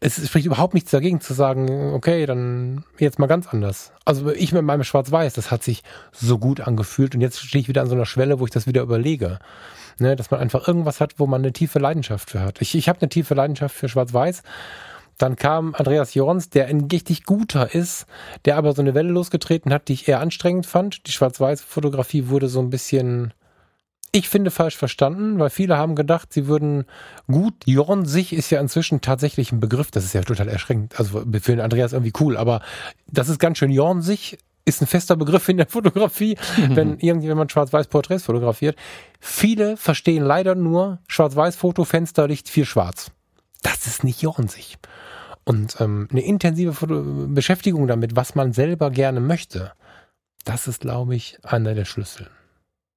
Es 0.01 0.25
spricht 0.29 0.47
überhaupt 0.47 0.75
nichts 0.75 0.93
dagegen 0.93 1.21
zu 1.21 1.35
sagen, 1.35 1.93
okay, 1.93 2.25
dann 2.25 2.85
jetzt 2.99 3.19
mal 3.19 3.27
ganz 3.27 3.49
anders. 3.49 3.93
Also 4.05 4.31
ich 4.31 4.53
mit 4.53 4.63
meinem 4.63 4.85
Schwarz-Weiß, 4.85 5.33
das 5.33 5.51
hat 5.51 5.65
sich 5.65 5.83
so 6.13 6.39
gut 6.39 6.61
angefühlt 6.61 7.17
und 7.17 7.21
jetzt 7.21 7.41
stehe 7.41 7.61
ich 7.61 7.69
wieder 7.69 7.83
an 7.83 7.89
so 7.89 7.97
einer 7.97 8.07
Schwelle, 8.07 8.39
wo 8.39 8.45
ich 8.45 8.53
das 8.53 8.69
wieder 8.69 8.83
überlege. 8.83 9.41
Ne, 10.01 10.15
dass 10.15 10.31
man 10.31 10.39
einfach 10.39 10.69
irgendwas 10.69 11.01
hat, 11.01 11.19
wo 11.19 11.27
man 11.27 11.41
eine 11.41 11.53
tiefe 11.53 11.81
Leidenschaft 11.81 12.31
für 12.31 12.41
hat. 12.41 12.61
Ich, 12.63 12.77
ich 12.77 12.89
habe 12.89 13.01
eine 13.01 13.09
tiefe 13.09 13.35
Leidenschaft 13.35 13.75
für 13.75 13.89
Schwarz-Weiß. 13.89 14.45
Dann 15.19 15.35
kam 15.35 15.75
Andreas 15.75 16.15
Jorns, 16.15 16.49
der 16.49 16.67
ein 16.69 16.87
richtig 16.93 17.25
guter 17.25 17.75
ist, 17.75 18.07
der 18.45 18.57
aber 18.57 18.73
so 18.73 18.83
eine 18.83 18.95
Welle 18.95 19.11
losgetreten 19.11 19.73
hat, 19.73 19.89
die 19.89 19.95
ich 19.95 20.07
eher 20.07 20.21
anstrengend 20.21 20.67
fand. 20.67 21.09
Die 21.09 21.13
Schwarz-Weiß-Fotografie 21.13 22.29
wurde 22.29 22.49
so 22.49 22.61
ein 22.61 22.71
bisschen 22.71 23.35
ich 24.13 24.29
finde 24.29 24.51
falsch 24.51 24.77
verstanden, 24.77 25.39
weil 25.39 25.51
viele 25.51 25.77
haben 25.77 25.95
gedacht, 25.95 26.33
sie 26.33 26.47
würden 26.47 26.85
gut. 27.27 27.55
Jorn 27.67 28.07
sich 28.07 28.33
ist 28.33 28.51
ja 28.51 28.61
inzwischen 28.61 29.01
tatsächlich 29.01 29.53
ein 29.53 29.61
Begriff. 29.61 29.91
Das 29.91 30.05
ist 30.05 30.15
ja 30.15 30.23
total 30.23 30.49
erschreckend. 30.49 30.99
Also 30.99 31.21
für 31.21 31.53
den 31.53 31.61
Andreas 31.61 31.93
irgendwie 31.93 32.15
cool, 32.21 32.37
aber 32.37 32.63
das 33.07 33.29
ist 33.29 33.39
ganz 33.39 33.59
schön 33.59 33.71
Jorn 33.71 34.03
sich 34.03 34.39
ist 34.69 34.83
ein 34.83 34.87
fester 34.87 35.17
Begriff 35.17 35.49
in 35.49 35.57
der 35.57 35.67
Fotografie, 35.69 36.37
wenn 36.57 36.99
irgendjemand 37.01 37.51
schwarz-weiß 37.51 37.89
Porträts 37.89 38.25
fotografiert. 38.25 38.77
Viele 39.19 39.77
verstehen 39.77 40.23
leider 40.23 40.55
nur 40.55 40.99
Schwarz-weiß-Foto, 41.09 41.85
Fensterlicht, 41.85 42.49
viel 42.49 42.67
schwarz. 42.67 43.11
Das 43.63 43.87
ist 43.87 44.05
nicht 44.05 44.23
Jorn 44.23 44.49
sich. 44.49 44.79
Und 45.45 45.81
ähm, 45.81 46.07
eine 46.11 46.21
intensive 46.21 46.75
Foto 46.75 47.03
Beschäftigung 47.29 47.87
damit, 47.87 48.15
was 48.15 48.35
man 48.35 48.53
selber 48.53 48.91
gerne 48.91 49.21
möchte, 49.21 49.73
das 50.45 50.69
ist, 50.69 50.83
glaube 50.83 51.17
ich, 51.17 51.39
einer 51.43 51.75
der 51.75 51.87
Schlüssel. 51.87 52.29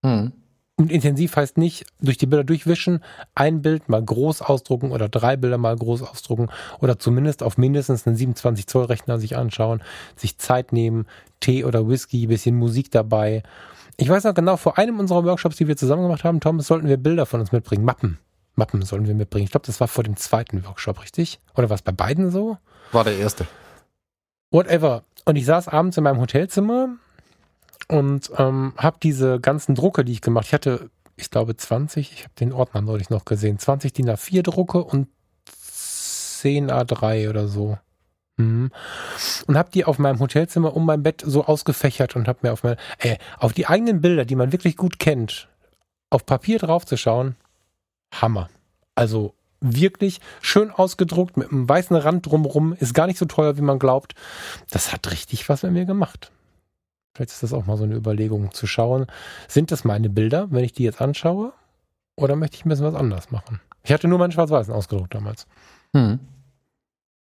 Mhm. 0.04 0.34
Und 0.82 0.92
intensiv 0.92 1.36
heißt 1.36 1.60
nicht 1.60 1.86
durch 2.00 2.18
die 2.18 2.26
Bilder 2.26 2.44
durchwischen, 2.44 3.04
ein 3.36 3.62
Bild 3.62 3.88
mal 3.88 4.04
groß 4.04 4.42
ausdrucken 4.42 4.92
oder 4.92 5.10
drei 5.10 5.38
Bilder 5.38 5.60
mal 5.60 5.76
groß 5.76 6.02
ausdrucken 6.02 6.50
oder 6.80 6.98
zumindest 6.98 7.44
auf 7.44 7.60
mindestens 7.60 8.08
einen 8.08 8.16
27 8.16 8.66
Zoll 8.66 8.86
Rechner 8.86 9.20
sich 9.20 9.38
anschauen, 9.38 9.84
sich 10.16 10.40
Zeit 10.40 10.74
nehmen, 10.74 11.06
Tee 11.40 11.66
oder 11.66 11.88
Whisky, 11.88 12.26
bisschen 12.26 12.56
Musik 12.56 12.90
dabei. 12.90 13.44
Ich 13.98 14.10
weiß 14.10 14.24
noch 14.24 14.34
genau, 14.34 14.58
vor 14.58 14.80
einem 14.80 14.98
unserer 14.98 15.24
Workshops, 15.24 15.58
die 15.58 15.68
wir 15.68 15.78
zusammen 15.78 16.02
gemacht 16.02 16.24
haben, 16.24 16.40
Thomas, 16.40 16.66
sollten 16.66 16.88
wir 16.88 16.98
Bilder 16.98 17.28
von 17.28 17.42
uns 17.42 17.52
mitbringen, 17.52 17.86
Mappen. 17.86 18.18
Mappen 18.56 18.82
sollten 18.82 19.06
wir 19.06 19.14
mitbringen. 19.14 19.46
Ich 19.46 19.52
glaube, 19.52 19.68
das 19.68 19.80
war 19.80 19.88
vor 19.88 20.04
dem 20.04 20.18
zweiten 20.18 20.66
Workshop, 20.66 21.00
richtig? 21.04 21.40
Oder 21.56 21.70
war 21.70 21.76
es 21.76 21.84
bei 21.84 21.92
beiden 21.92 22.32
so? 22.32 22.58
War 22.92 23.04
der 23.04 23.20
erste. 23.20 23.46
Whatever. 24.50 25.04
Und 25.26 25.36
ich 25.36 25.46
saß 25.46 25.68
abends 25.68 25.98
in 25.98 26.04
meinem 26.04 26.20
Hotelzimmer 26.20 26.90
und 27.92 28.32
ähm, 28.38 28.74
habe 28.78 28.98
diese 29.04 29.42
ganzen 29.42 29.76
Drucke, 29.76 30.06
die 30.06 30.14
ich 30.14 30.22
gemacht 30.22 30.46
ich 30.48 30.54
hatte, 30.54 30.90
ich 31.18 31.30
glaube 31.30 31.58
20, 31.58 32.14
ich 32.14 32.24
habe 32.24 32.34
den 32.40 32.54
Ordner 32.54 32.82
neulich 32.82 33.10
noch 33.10 33.26
gesehen, 33.26 33.60
20 33.60 33.92
DIN 33.92 34.10
A4 34.10 34.44
Drucke 34.44 34.82
und 34.82 35.10
10 35.46 36.72
A3 36.72 37.30
oder 37.30 37.50
so. 37.50 37.78
Mhm. 38.38 38.72
Und 39.46 39.58
habe 39.58 39.72
die 39.74 39.84
auf 39.84 40.00
meinem 40.00 40.20
Hotelzimmer 40.22 40.74
um 40.74 40.86
mein 40.86 41.04
Bett 41.04 41.22
so 41.26 41.44
ausgefächert 41.44 42.16
und 42.16 42.30
habe 42.30 42.40
mir 42.44 42.54
auf, 42.54 42.64
mein, 42.64 42.78
äh, 43.00 43.18
auf 43.38 43.52
die 43.52 43.68
eigenen 43.68 44.00
Bilder, 44.00 44.24
die 44.24 44.36
man 44.36 44.54
wirklich 44.54 44.78
gut 44.78 44.98
kennt, 44.98 45.50
auf 46.10 46.26
Papier 46.26 46.60
draufzuschauen, 46.60 47.36
Hammer. 48.14 48.50
Also 48.96 49.36
wirklich 49.60 50.22
schön 50.42 50.72
ausgedruckt 50.72 51.36
mit 51.36 51.52
einem 51.52 51.68
weißen 51.68 51.96
Rand 51.96 52.26
drumrum, 52.26 52.74
ist 52.74 52.94
gar 52.94 53.08
nicht 53.08 53.20
so 53.20 53.26
teuer, 53.26 53.58
wie 53.58 53.62
man 53.62 53.80
glaubt. 53.80 54.16
Das 54.70 54.94
hat 54.94 55.12
richtig 55.12 55.50
was 55.50 55.64
mit 55.64 55.74
mir 55.74 55.86
gemacht. 55.86 56.32
Vielleicht 57.14 57.32
ist 57.32 57.44
das 57.44 57.54
auch 57.54 57.66
mal 57.66 57.78
so 57.78 57.84
eine 57.84 57.96
Überlegung 57.96 58.52
zu 58.52 58.68
schauen. 58.68 59.08
Sind 59.48 59.72
das 59.72 59.84
meine 59.84 60.10
Bilder, 60.10 60.48
wenn 60.52 60.64
ich 60.64 60.74
die 60.74 60.84
jetzt 60.84 61.02
anschaue? 61.02 61.54
Oder 62.16 62.36
möchte 62.36 62.56
ich 62.56 62.66
ein 62.66 62.70
bisschen 62.70 62.86
was 62.86 62.96
anderes 62.96 63.32
machen? 63.32 63.60
Ich 63.84 63.92
hatte 63.92 64.08
nur 64.08 64.20
meinen 64.20 64.32
Schwarz-Weißen 64.32 64.74
ausgedruckt 64.74 65.14
damals. 65.14 65.48
Hm. 65.94 66.20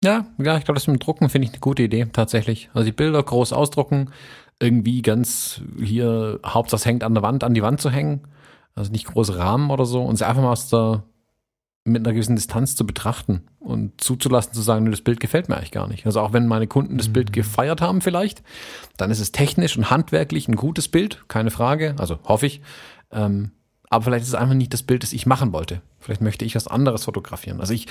Ja, 0.04 0.26
ja, 0.40 0.58
ich 0.58 0.66
glaube, 0.66 0.80
das 0.80 0.88
mit 0.88 1.00
dem 1.00 1.04
Drucken 1.04 1.30
finde 1.30 1.46
ich 1.48 1.54
eine 1.54 1.60
gute 1.60 1.84
Idee, 1.84 2.08
tatsächlich. 2.12 2.70
Also 2.74 2.86
die 2.86 2.92
Bilder 2.92 3.22
groß 3.22 3.54
ausdrucken, 3.54 4.12
irgendwie 4.60 5.02
ganz 5.02 5.62
hier, 5.80 6.40
Hauptsache 6.46 6.86
hängt 6.86 7.04
an 7.04 7.14
der 7.14 7.24
Wand, 7.24 7.44
an 7.44 7.54
die 7.54 7.62
Wand 7.62 7.82
zu 7.82 7.90
hängen. 7.90 8.22
Also 8.76 8.92
nicht 8.92 9.08
große 9.08 9.38
Rahmen 9.38 9.70
oder 9.70 9.86
so 9.86 10.02
und 10.04 10.16
sie 10.16 10.26
einfach 10.26 10.42
mal 10.42 10.52
aus 10.52 10.70
der 10.70 11.04
mit 11.84 12.06
einer 12.06 12.14
gewissen 12.14 12.36
Distanz 12.36 12.76
zu 12.76 12.86
betrachten 12.86 13.44
und 13.60 14.00
zuzulassen, 14.02 14.54
zu 14.54 14.62
sagen, 14.62 14.90
das 14.92 15.02
Bild 15.02 15.20
gefällt 15.20 15.50
mir 15.50 15.58
eigentlich 15.58 15.72
gar 15.72 15.88
nicht. 15.88 16.06
Also 16.06 16.20
auch 16.22 16.32
wenn 16.32 16.48
meine 16.48 16.68
Kunden 16.68 16.98
das 16.98 17.10
Bild 17.10 17.30
mhm. 17.30 17.34
gefeiert 17.34 17.82
haben 17.82 18.02
vielleicht, 18.02 18.44
dann 18.98 19.10
ist 19.10 19.20
es 19.20 19.32
technisch 19.32 19.78
und 19.78 19.90
handwerklich 19.90 20.48
ein 20.48 20.56
gutes 20.56 20.88
Bild, 20.88 21.24
keine 21.28 21.50
Frage, 21.50 21.96
also 21.98 22.20
hoffe 22.24 22.46
ich. 22.46 22.62
Ähm, 23.12 23.52
aber 23.90 24.06
vielleicht 24.06 24.24
ist 24.24 24.30
es 24.30 24.36
einfach 24.36 24.56
nicht 24.56 24.74
das 24.74 24.84
Bild, 24.84 25.04
das 25.04 25.12
ich 25.12 25.26
machen 25.26 25.54
wollte. 25.54 25.82
Vielleicht 26.00 26.22
möchte 26.22 26.46
ich 26.46 26.56
was 26.56 26.68
anderes 26.68 27.06
fotografieren. 27.06 27.60
Also 27.60 27.74
ich, 27.74 27.88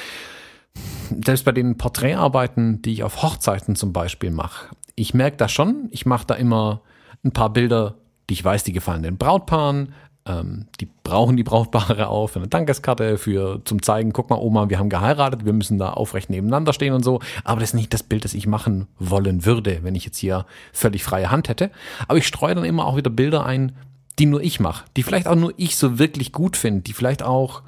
selbst 1.25 1.45
bei 1.45 1.53
den 1.53 1.77
Porträtarbeiten, 1.77 2.81
die 2.83 2.93
ich 2.93 3.03
auf 3.03 3.23
Hochzeiten 3.23 3.75
zum 3.77 3.93
Beispiel 3.93 4.31
mache, 4.31 4.69
ich 4.95 5.15
merke 5.15 5.37
das 5.37 5.53
schon, 5.53 5.89
ich 5.91 6.07
mache 6.07 6.27
da 6.27 6.35
immer 6.35 6.83
ein 7.25 7.33
paar 7.33 7.53
Bilder, 7.53 7.97
die 8.29 8.35
ich 8.35 8.45
weiß, 8.45 8.65
die 8.65 8.73
gefallen 8.73 9.03
den 9.03 9.19
Brautpaaren, 9.19 9.93
ähm, 10.31 10.67
die 10.81 10.87
brauchen 10.87 11.37
die 11.37 11.43
Brautpaare 11.43 12.09
auch 12.09 12.29
für 12.29 12.39
eine 12.39 12.49
Dankeskarte, 12.49 13.19
für 13.19 13.63
zum 13.65 13.83
zeigen, 13.83 14.13
guck 14.13 14.31
mal, 14.31 14.37
Oma, 14.37 14.69
wir 14.69 14.79
haben 14.79 14.91
geheiratet, 14.91 15.45
wir 15.45 15.53
müssen 15.53 15.79
da 15.79 15.91
aufrecht 15.91 16.31
nebeneinander 16.31 16.73
stehen 16.73 16.93
und 16.93 17.05
so. 17.05 17.21
Aber 17.45 17.61
das 17.61 17.71
ist 17.71 17.75
nicht 17.75 17.93
das 17.93 18.03
Bild, 18.03 18.25
das 18.25 18.35
ich 18.35 18.47
machen 18.47 18.87
wollen 18.99 19.45
würde, 19.45 19.81
wenn 19.83 19.95
ich 19.95 20.05
jetzt 20.05 20.19
hier 20.19 20.47
völlig 20.73 21.03
freie 21.03 21.31
Hand 21.31 21.49
hätte. 21.49 21.71
Aber 22.07 22.19
ich 22.19 22.27
streue 22.27 22.55
dann 22.55 22.65
immer 22.65 22.87
auch 22.87 22.97
wieder 22.97 23.11
Bilder 23.11 23.45
ein, 23.45 23.73
die 24.19 24.27
nur 24.27 24.43
ich 24.43 24.61
mache, 24.61 24.85
die 24.97 25.03
vielleicht 25.03 25.27
auch 25.27 25.37
nur 25.37 25.55
ich 25.57 25.77
so 25.77 25.99
wirklich 25.99 26.33
gut 26.33 26.57
finde, 26.57 26.83
die 26.83 26.93
vielleicht 26.93 27.23
auch, 27.23 27.63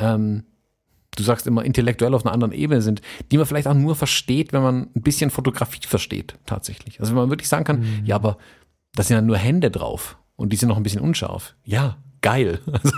ähm, 0.00 0.44
du 1.16 1.22
sagst 1.22 1.46
immer 1.46 1.64
intellektuell 1.64 2.14
auf 2.14 2.26
einer 2.26 2.34
anderen 2.34 2.52
Ebene 2.52 2.82
sind, 2.82 3.00
die 3.30 3.36
man 3.36 3.46
vielleicht 3.46 3.68
auch 3.68 3.74
nur 3.74 3.94
versteht, 3.94 4.52
wenn 4.52 4.62
man 4.62 4.90
ein 4.96 5.02
bisschen 5.02 5.30
Fotografie 5.30 5.86
versteht, 5.86 6.36
tatsächlich. 6.46 6.98
Also 6.98 7.12
wenn 7.12 7.22
man 7.22 7.30
wirklich 7.30 7.48
sagen 7.48 7.64
kann, 7.64 7.80
mhm. 7.80 8.00
ja, 8.04 8.16
aber 8.16 8.38
da 8.94 9.04
sind 9.04 9.14
ja 9.16 9.22
nur 9.22 9.36
Hände 9.36 9.70
drauf 9.70 10.16
und 10.36 10.52
die 10.52 10.56
sind 10.56 10.68
noch 10.68 10.76
ein 10.76 10.82
bisschen 10.82 11.00
unscharf. 11.00 11.54
Ja, 11.64 11.96
geil. 12.20 12.60
Also, 12.72 12.92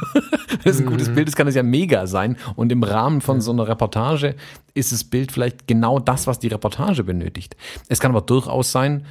wenn 0.63 0.73
es 0.73 0.81
ein 0.81 0.87
gutes 0.87 1.09
mhm. 1.09 1.15
Bild 1.15 1.29
ist, 1.29 1.37
kann 1.37 1.49
es 1.49 1.55
ja 1.55 1.63
mega 1.63 2.07
sein. 2.07 2.37
Und 2.55 2.73
im 2.73 2.83
Rahmen 2.83 3.21
von 3.21 3.41
so 3.41 3.53
einer 3.53 3.69
Reportage 3.69 4.35
ist 4.75 4.91
das 4.91 5.05
Bild 5.05 5.31
vielleicht 5.31 5.67
genau 5.67 5.99
das, 5.99 6.27
was 6.27 6.39
die 6.39 6.49
Reportage 6.49 7.05
benötigt. 7.05 7.57
Es 7.89 8.01
kann 8.01 8.11
aber 8.11 8.23
durchaus 8.23 8.73
sein, 8.73 9.05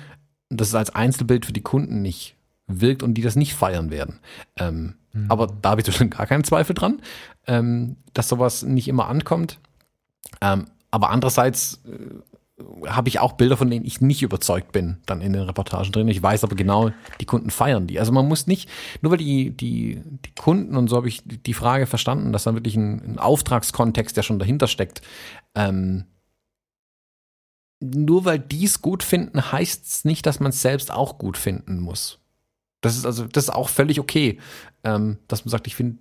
dass 0.49 0.69
es 0.69 0.75
als 0.75 0.95
Einzelbild 0.95 1.45
für 1.45 1.53
die 1.53 1.61
Kunden 1.61 2.01
nicht 2.01 2.35
wirkt 2.67 3.03
und 3.03 3.13
die 3.13 3.21
das 3.21 3.35
nicht 3.35 3.53
feiern 3.53 3.91
werden. 3.91 4.19
Ähm, 4.57 4.95
mhm. 5.13 5.25
Aber 5.29 5.47
da 5.61 5.71
habe 5.71 5.81
ich 5.81 5.95
schon 5.95 6.09
gar 6.09 6.25
keinen 6.25 6.43
Zweifel 6.43 6.73
dran, 6.73 7.01
ähm, 7.47 7.97
dass 8.13 8.29
sowas 8.29 8.63
nicht 8.63 8.87
immer 8.87 9.07
ankommt. 9.07 9.59
Ähm, 10.41 10.65
aber 10.91 11.09
andererseits 11.09 11.81
äh, 11.85 12.34
habe 12.87 13.09
ich 13.09 13.19
auch 13.19 13.33
Bilder, 13.33 13.57
von 13.57 13.69
denen 13.69 13.85
ich 13.85 13.99
nicht 13.99 14.21
überzeugt 14.21 14.71
bin, 14.71 14.97
dann 15.05 15.19
in 15.21 15.33
den 15.33 15.41
Reportagen 15.41 15.91
drin. 15.91 16.07
Ich 16.07 16.23
weiß 16.23 16.43
aber 16.45 16.55
genau, 16.55 16.91
die 17.19 17.25
Kunden 17.25 17.49
feiern 17.49 17.87
die. 17.87 17.99
Also 17.99 18.13
man 18.13 18.27
muss 18.27 18.47
nicht, 18.47 18.69
nur 19.01 19.11
weil 19.11 19.17
die, 19.17 19.51
die, 19.51 20.01
die 20.25 20.31
Kunden, 20.35 20.77
und 20.77 20.87
so 20.87 20.95
habe 20.95 21.09
ich 21.09 21.21
die 21.25 21.53
Frage 21.53 21.85
verstanden, 21.85 22.31
dass 22.31 22.45
da 22.45 22.53
wirklich 22.53 22.77
ein, 22.77 23.01
ein 23.03 23.19
Auftragskontext, 23.19 24.15
der 24.15 24.23
schon 24.23 24.39
dahinter 24.39 24.67
steckt, 24.67 25.01
ähm, 25.53 26.05
nur 27.81 28.23
weil 28.23 28.39
die 28.39 28.65
es 28.65 28.81
gut 28.81 29.03
finden, 29.03 29.51
heißt 29.51 29.85
es 29.85 30.05
nicht, 30.05 30.25
dass 30.25 30.39
man 30.39 30.51
es 30.51 30.61
selbst 30.61 30.91
auch 30.91 31.17
gut 31.17 31.37
finden 31.37 31.79
muss. 31.79 32.19
Das 32.79 32.95
ist 32.95 33.05
also, 33.05 33.25
das 33.25 33.45
ist 33.45 33.49
auch 33.49 33.67
völlig 33.67 33.99
okay, 33.99 34.39
ähm, 34.85 35.17
dass 35.27 35.43
man 35.43 35.51
sagt, 35.51 35.67
ich 35.67 35.75
finde, 35.75 35.97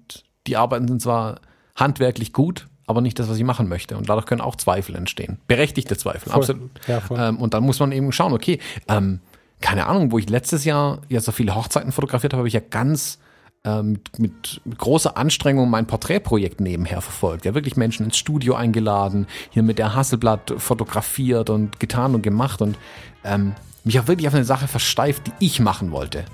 die 0.46 0.56
Arbeiten 0.56 0.86
sind 0.86 1.02
zwar 1.02 1.40
handwerklich 1.74 2.32
gut, 2.32 2.68
aber 2.86 3.00
nicht 3.00 3.18
das, 3.18 3.28
was 3.28 3.36
ich 3.36 3.44
machen 3.44 3.68
möchte. 3.68 3.96
Und 3.96 4.08
dadurch 4.08 4.26
können 4.26 4.40
auch 4.40 4.56
Zweifel 4.56 4.94
entstehen. 4.94 5.38
Berechtigte 5.46 5.96
Zweifel, 5.96 6.30
voll. 6.30 6.40
absolut. 6.40 6.70
Ja, 6.86 7.02
ähm, 7.28 7.38
und 7.38 7.54
dann 7.54 7.62
muss 7.62 7.80
man 7.80 7.92
eben 7.92 8.12
schauen, 8.12 8.32
okay, 8.32 8.58
ähm, 8.88 9.20
keine 9.60 9.86
Ahnung, 9.86 10.12
wo 10.12 10.18
ich 10.18 10.28
letztes 10.28 10.64
Jahr 10.64 11.00
ja 11.08 11.20
so 11.20 11.32
viele 11.32 11.54
Hochzeiten 11.54 11.92
fotografiert 11.92 12.32
habe, 12.32 12.40
habe 12.40 12.48
ich 12.48 12.54
ja 12.54 12.60
ganz 12.60 13.18
ähm, 13.64 13.92
mit, 13.92 14.18
mit, 14.18 14.60
mit 14.64 14.78
großer 14.78 15.16
Anstrengung 15.16 15.70
mein 15.70 15.86
Porträtprojekt 15.86 16.60
nebenher 16.60 17.00
verfolgt. 17.00 17.46
Ja, 17.46 17.54
wirklich 17.54 17.76
Menschen 17.76 18.04
ins 18.04 18.18
Studio 18.18 18.54
eingeladen, 18.54 19.26
hier 19.50 19.62
mit 19.62 19.78
der 19.78 19.94
Hasselblatt 19.94 20.54
fotografiert 20.58 21.48
und 21.48 21.80
getan 21.80 22.14
und 22.14 22.22
gemacht 22.22 22.60
und 22.60 22.76
ähm, 23.24 23.54
mich 23.84 23.98
auch 23.98 24.06
wirklich 24.06 24.28
auf 24.28 24.34
eine 24.34 24.44
Sache 24.44 24.68
versteift, 24.68 25.26
die 25.26 25.32
ich 25.38 25.60
machen 25.60 25.92
wollte. 25.92 26.24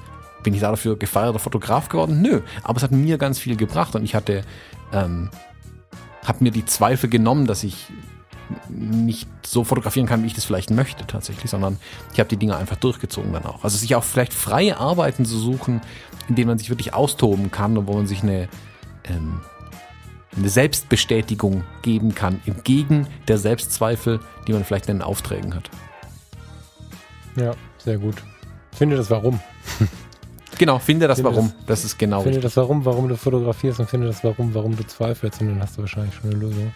Bin 0.43 0.55
ich 0.55 0.61
dafür 0.61 0.97
gefeierter 0.97 1.39
Fotograf 1.39 1.89
geworden? 1.89 2.23
Nö, 2.23 2.41
aber 2.63 2.79
es 2.79 2.83
hat 2.83 2.93
mir 2.93 3.19
ganz 3.19 3.39
viel 3.39 3.57
gebracht 3.57 3.95
und 3.95 4.03
ich 4.03 4.15
hatte 4.15 4.43
ähm, 4.93 5.31
habe 6.25 6.45
mir 6.45 6.51
die 6.51 6.65
Zweifel 6.65 7.09
genommen, 7.09 7.47
dass 7.47 7.65
ich 7.65 7.89
nicht 8.69 9.29
so 9.47 9.65
fotografieren 9.65 10.07
kann, 10.07 10.23
wie 10.23 10.27
ich 10.27 10.35
das 10.35 10.45
vielleicht 10.45 10.71
möchte 10.71 11.07
tatsächlich, 11.07 11.51
sondern 11.51 11.79
ich 12.13 12.21
habe 12.21 12.29
die 12.29 12.37
Dinge 12.37 12.57
einfach 12.57 12.77
durchgezogen 12.77 13.33
dann 13.33 13.47
auch. 13.47 13.65
Also 13.65 13.77
sich 13.77 13.95
auch 13.95 14.05
vielleicht 14.05 14.35
freie 14.35 14.79
Arbeiten 14.79 15.25
zu 15.25 15.39
suchen, 15.39 15.81
in 16.29 16.35
denen 16.35 16.49
man 16.49 16.59
sich 16.59 16.71
wirklich 16.71 16.95
austoben 16.95 17.51
kann 17.51 17.77
und 17.79 17.87
wo 17.87 17.95
man 17.95 18.07
sich 18.07 18.23
eine, 18.23 18.49
ähm, 19.05 19.41
eine 20.37 20.49
Selbstbestätigung 20.49 21.65
geben 21.83 22.15
kann, 22.15 22.41
entgegen 22.47 23.07
der 23.29 23.39
Selbstzweifel, 23.39 24.21
die 24.47 24.53
man 24.53 24.65
vielleicht 24.65 24.89
in 24.89 24.97
den 24.97 25.03
Aufträgen 25.03 25.55
hat. 25.55 25.71
Ja, 27.37 27.55
sehr 27.79 27.99
gut. 27.99 28.17
Finde 28.73 28.97
das 28.97 29.11
Warum. 29.11 29.41
Genau, 30.61 30.79
finde 30.79 31.09
das 31.09 31.17
finde 31.17 31.31
Warum. 31.31 31.53
Das, 31.61 31.81
das, 31.81 31.85
ist 31.87 31.99
genau. 31.99 32.19
Finde 32.21 32.37
richtig. 32.37 32.53
das 32.53 32.57
Warum, 32.59 32.85
warum 32.85 33.09
du 33.09 33.17
fotografierst 33.17 33.81
und 33.81 33.89
finde 33.89 34.09
das 34.09 34.23
Warum, 34.23 34.55
warum 34.55 34.77
du 34.77 34.87
zweifelst 34.87 35.41
und 35.41 35.49
dann 35.49 35.63
hast 35.63 35.79
du 35.79 35.81
wahrscheinlich 35.81 36.15
schon 36.15 36.29
eine 36.31 36.39
Lösung. 36.39 36.71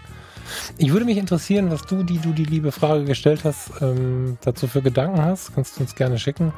Ich 0.78 0.90
würde 0.90 1.04
mich 1.04 1.18
interessieren, 1.18 1.70
was 1.70 1.82
du, 1.82 2.02
die 2.02 2.16
du 2.16 2.32
die 2.32 2.46
liebe 2.46 2.72
Frage 2.72 3.04
gestellt 3.04 3.44
hast, 3.44 3.72
ähm, 3.82 4.38
dazu 4.42 4.68
für 4.68 4.80
Gedanken 4.80 5.22
hast. 5.22 5.54
Kannst 5.54 5.76
du 5.76 5.82
uns 5.82 5.94
gerne 5.94 6.18
schicken. 6.18 6.54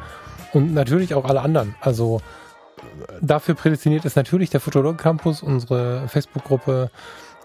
Und 0.53 0.73
natürlich 0.73 1.15
auch 1.15 1.25
alle 1.25 1.41
anderen. 1.41 1.75
Also 1.81 2.21
dafür 3.21 3.57
prädestiniert 3.57 4.05
ist 4.05 4.15
natürlich 4.15 4.51
der 4.51 4.61
Fotologen 4.61 4.97
Campus, 4.97 5.43
unsere 5.43 6.07
Facebook-Gruppe. 6.07 6.93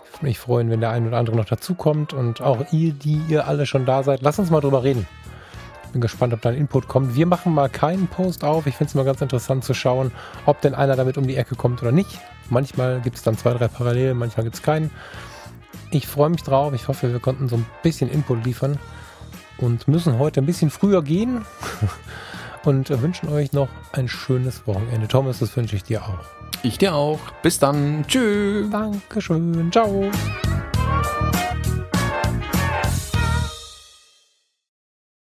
Ich 0.05 0.13
würde 0.13 0.25
mich 0.27 0.37
freuen, 0.37 0.69
wenn 0.69 0.81
der 0.81 0.91
ein 0.91 1.07
oder 1.07 1.17
andere 1.17 1.37
noch 1.37 1.45
dazukommt. 1.45 2.13
Und 2.13 2.39
auch 2.39 2.71
ihr, 2.71 2.93
die 2.93 3.19
ihr 3.29 3.47
alle 3.47 3.65
schon 3.65 3.87
da 3.87 4.03
seid, 4.03 4.21
lasst 4.21 4.37
uns 4.37 4.51
mal 4.51 4.61
drüber 4.61 4.83
reden. 4.83 5.07
Bin 5.91 6.01
gespannt, 6.01 6.33
ob 6.33 6.41
da 6.41 6.49
ein 6.49 6.55
Input 6.55 6.87
kommt. 6.87 7.15
Wir 7.15 7.25
machen 7.25 7.53
mal 7.53 7.69
keinen 7.69 8.07
Post 8.07 8.43
auf. 8.43 8.65
Ich 8.67 8.75
finde 8.75 8.89
es 8.89 8.95
mal 8.95 9.05
ganz 9.05 9.21
interessant 9.21 9.63
zu 9.63 9.73
schauen, 9.73 10.11
ob 10.45 10.61
denn 10.61 10.73
einer 10.73 10.95
damit 10.95 11.17
um 11.17 11.27
die 11.27 11.35
Ecke 11.35 11.55
kommt 11.55 11.81
oder 11.81 11.91
nicht. 11.91 12.19
Manchmal 12.49 13.01
gibt 13.01 13.17
es 13.17 13.23
dann 13.23 13.37
zwei, 13.37 13.53
drei 13.53 13.67
Parallelen, 13.67 14.17
manchmal 14.17 14.43
gibt 14.45 14.55
es 14.55 14.61
keinen. 14.61 14.91
Ich 15.91 16.07
freue 16.07 16.29
mich 16.29 16.43
drauf. 16.43 16.73
Ich 16.73 16.87
hoffe, 16.87 17.11
wir 17.11 17.19
konnten 17.19 17.49
so 17.49 17.57
ein 17.57 17.65
bisschen 17.83 18.09
Input 18.09 18.45
liefern 18.45 18.77
und 19.57 19.87
müssen 19.87 20.17
heute 20.17 20.41
ein 20.41 20.45
bisschen 20.45 20.69
früher 20.69 21.03
gehen 21.03 21.45
und 22.63 22.89
wünschen 23.01 23.29
euch 23.29 23.51
noch 23.53 23.69
ein 23.91 24.07
schönes 24.07 24.65
Wochenende. 24.67 25.07
Thomas, 25.07 25.39
das 25.39 25.55
wünsche 25.55 25.75
ich 25.75 25.83
dir 25.83 26.03
auch. 26.03 26.19
Ich 26.63 26.77
dir 26.77 26.93
auch. 26.93 27.19
Bis 27.41 27.59
dann. 27.59 28.05
Tschüss. 28.07 28.69
Dankeschön. 28.69 29.71
Ciao. 29.71 30.11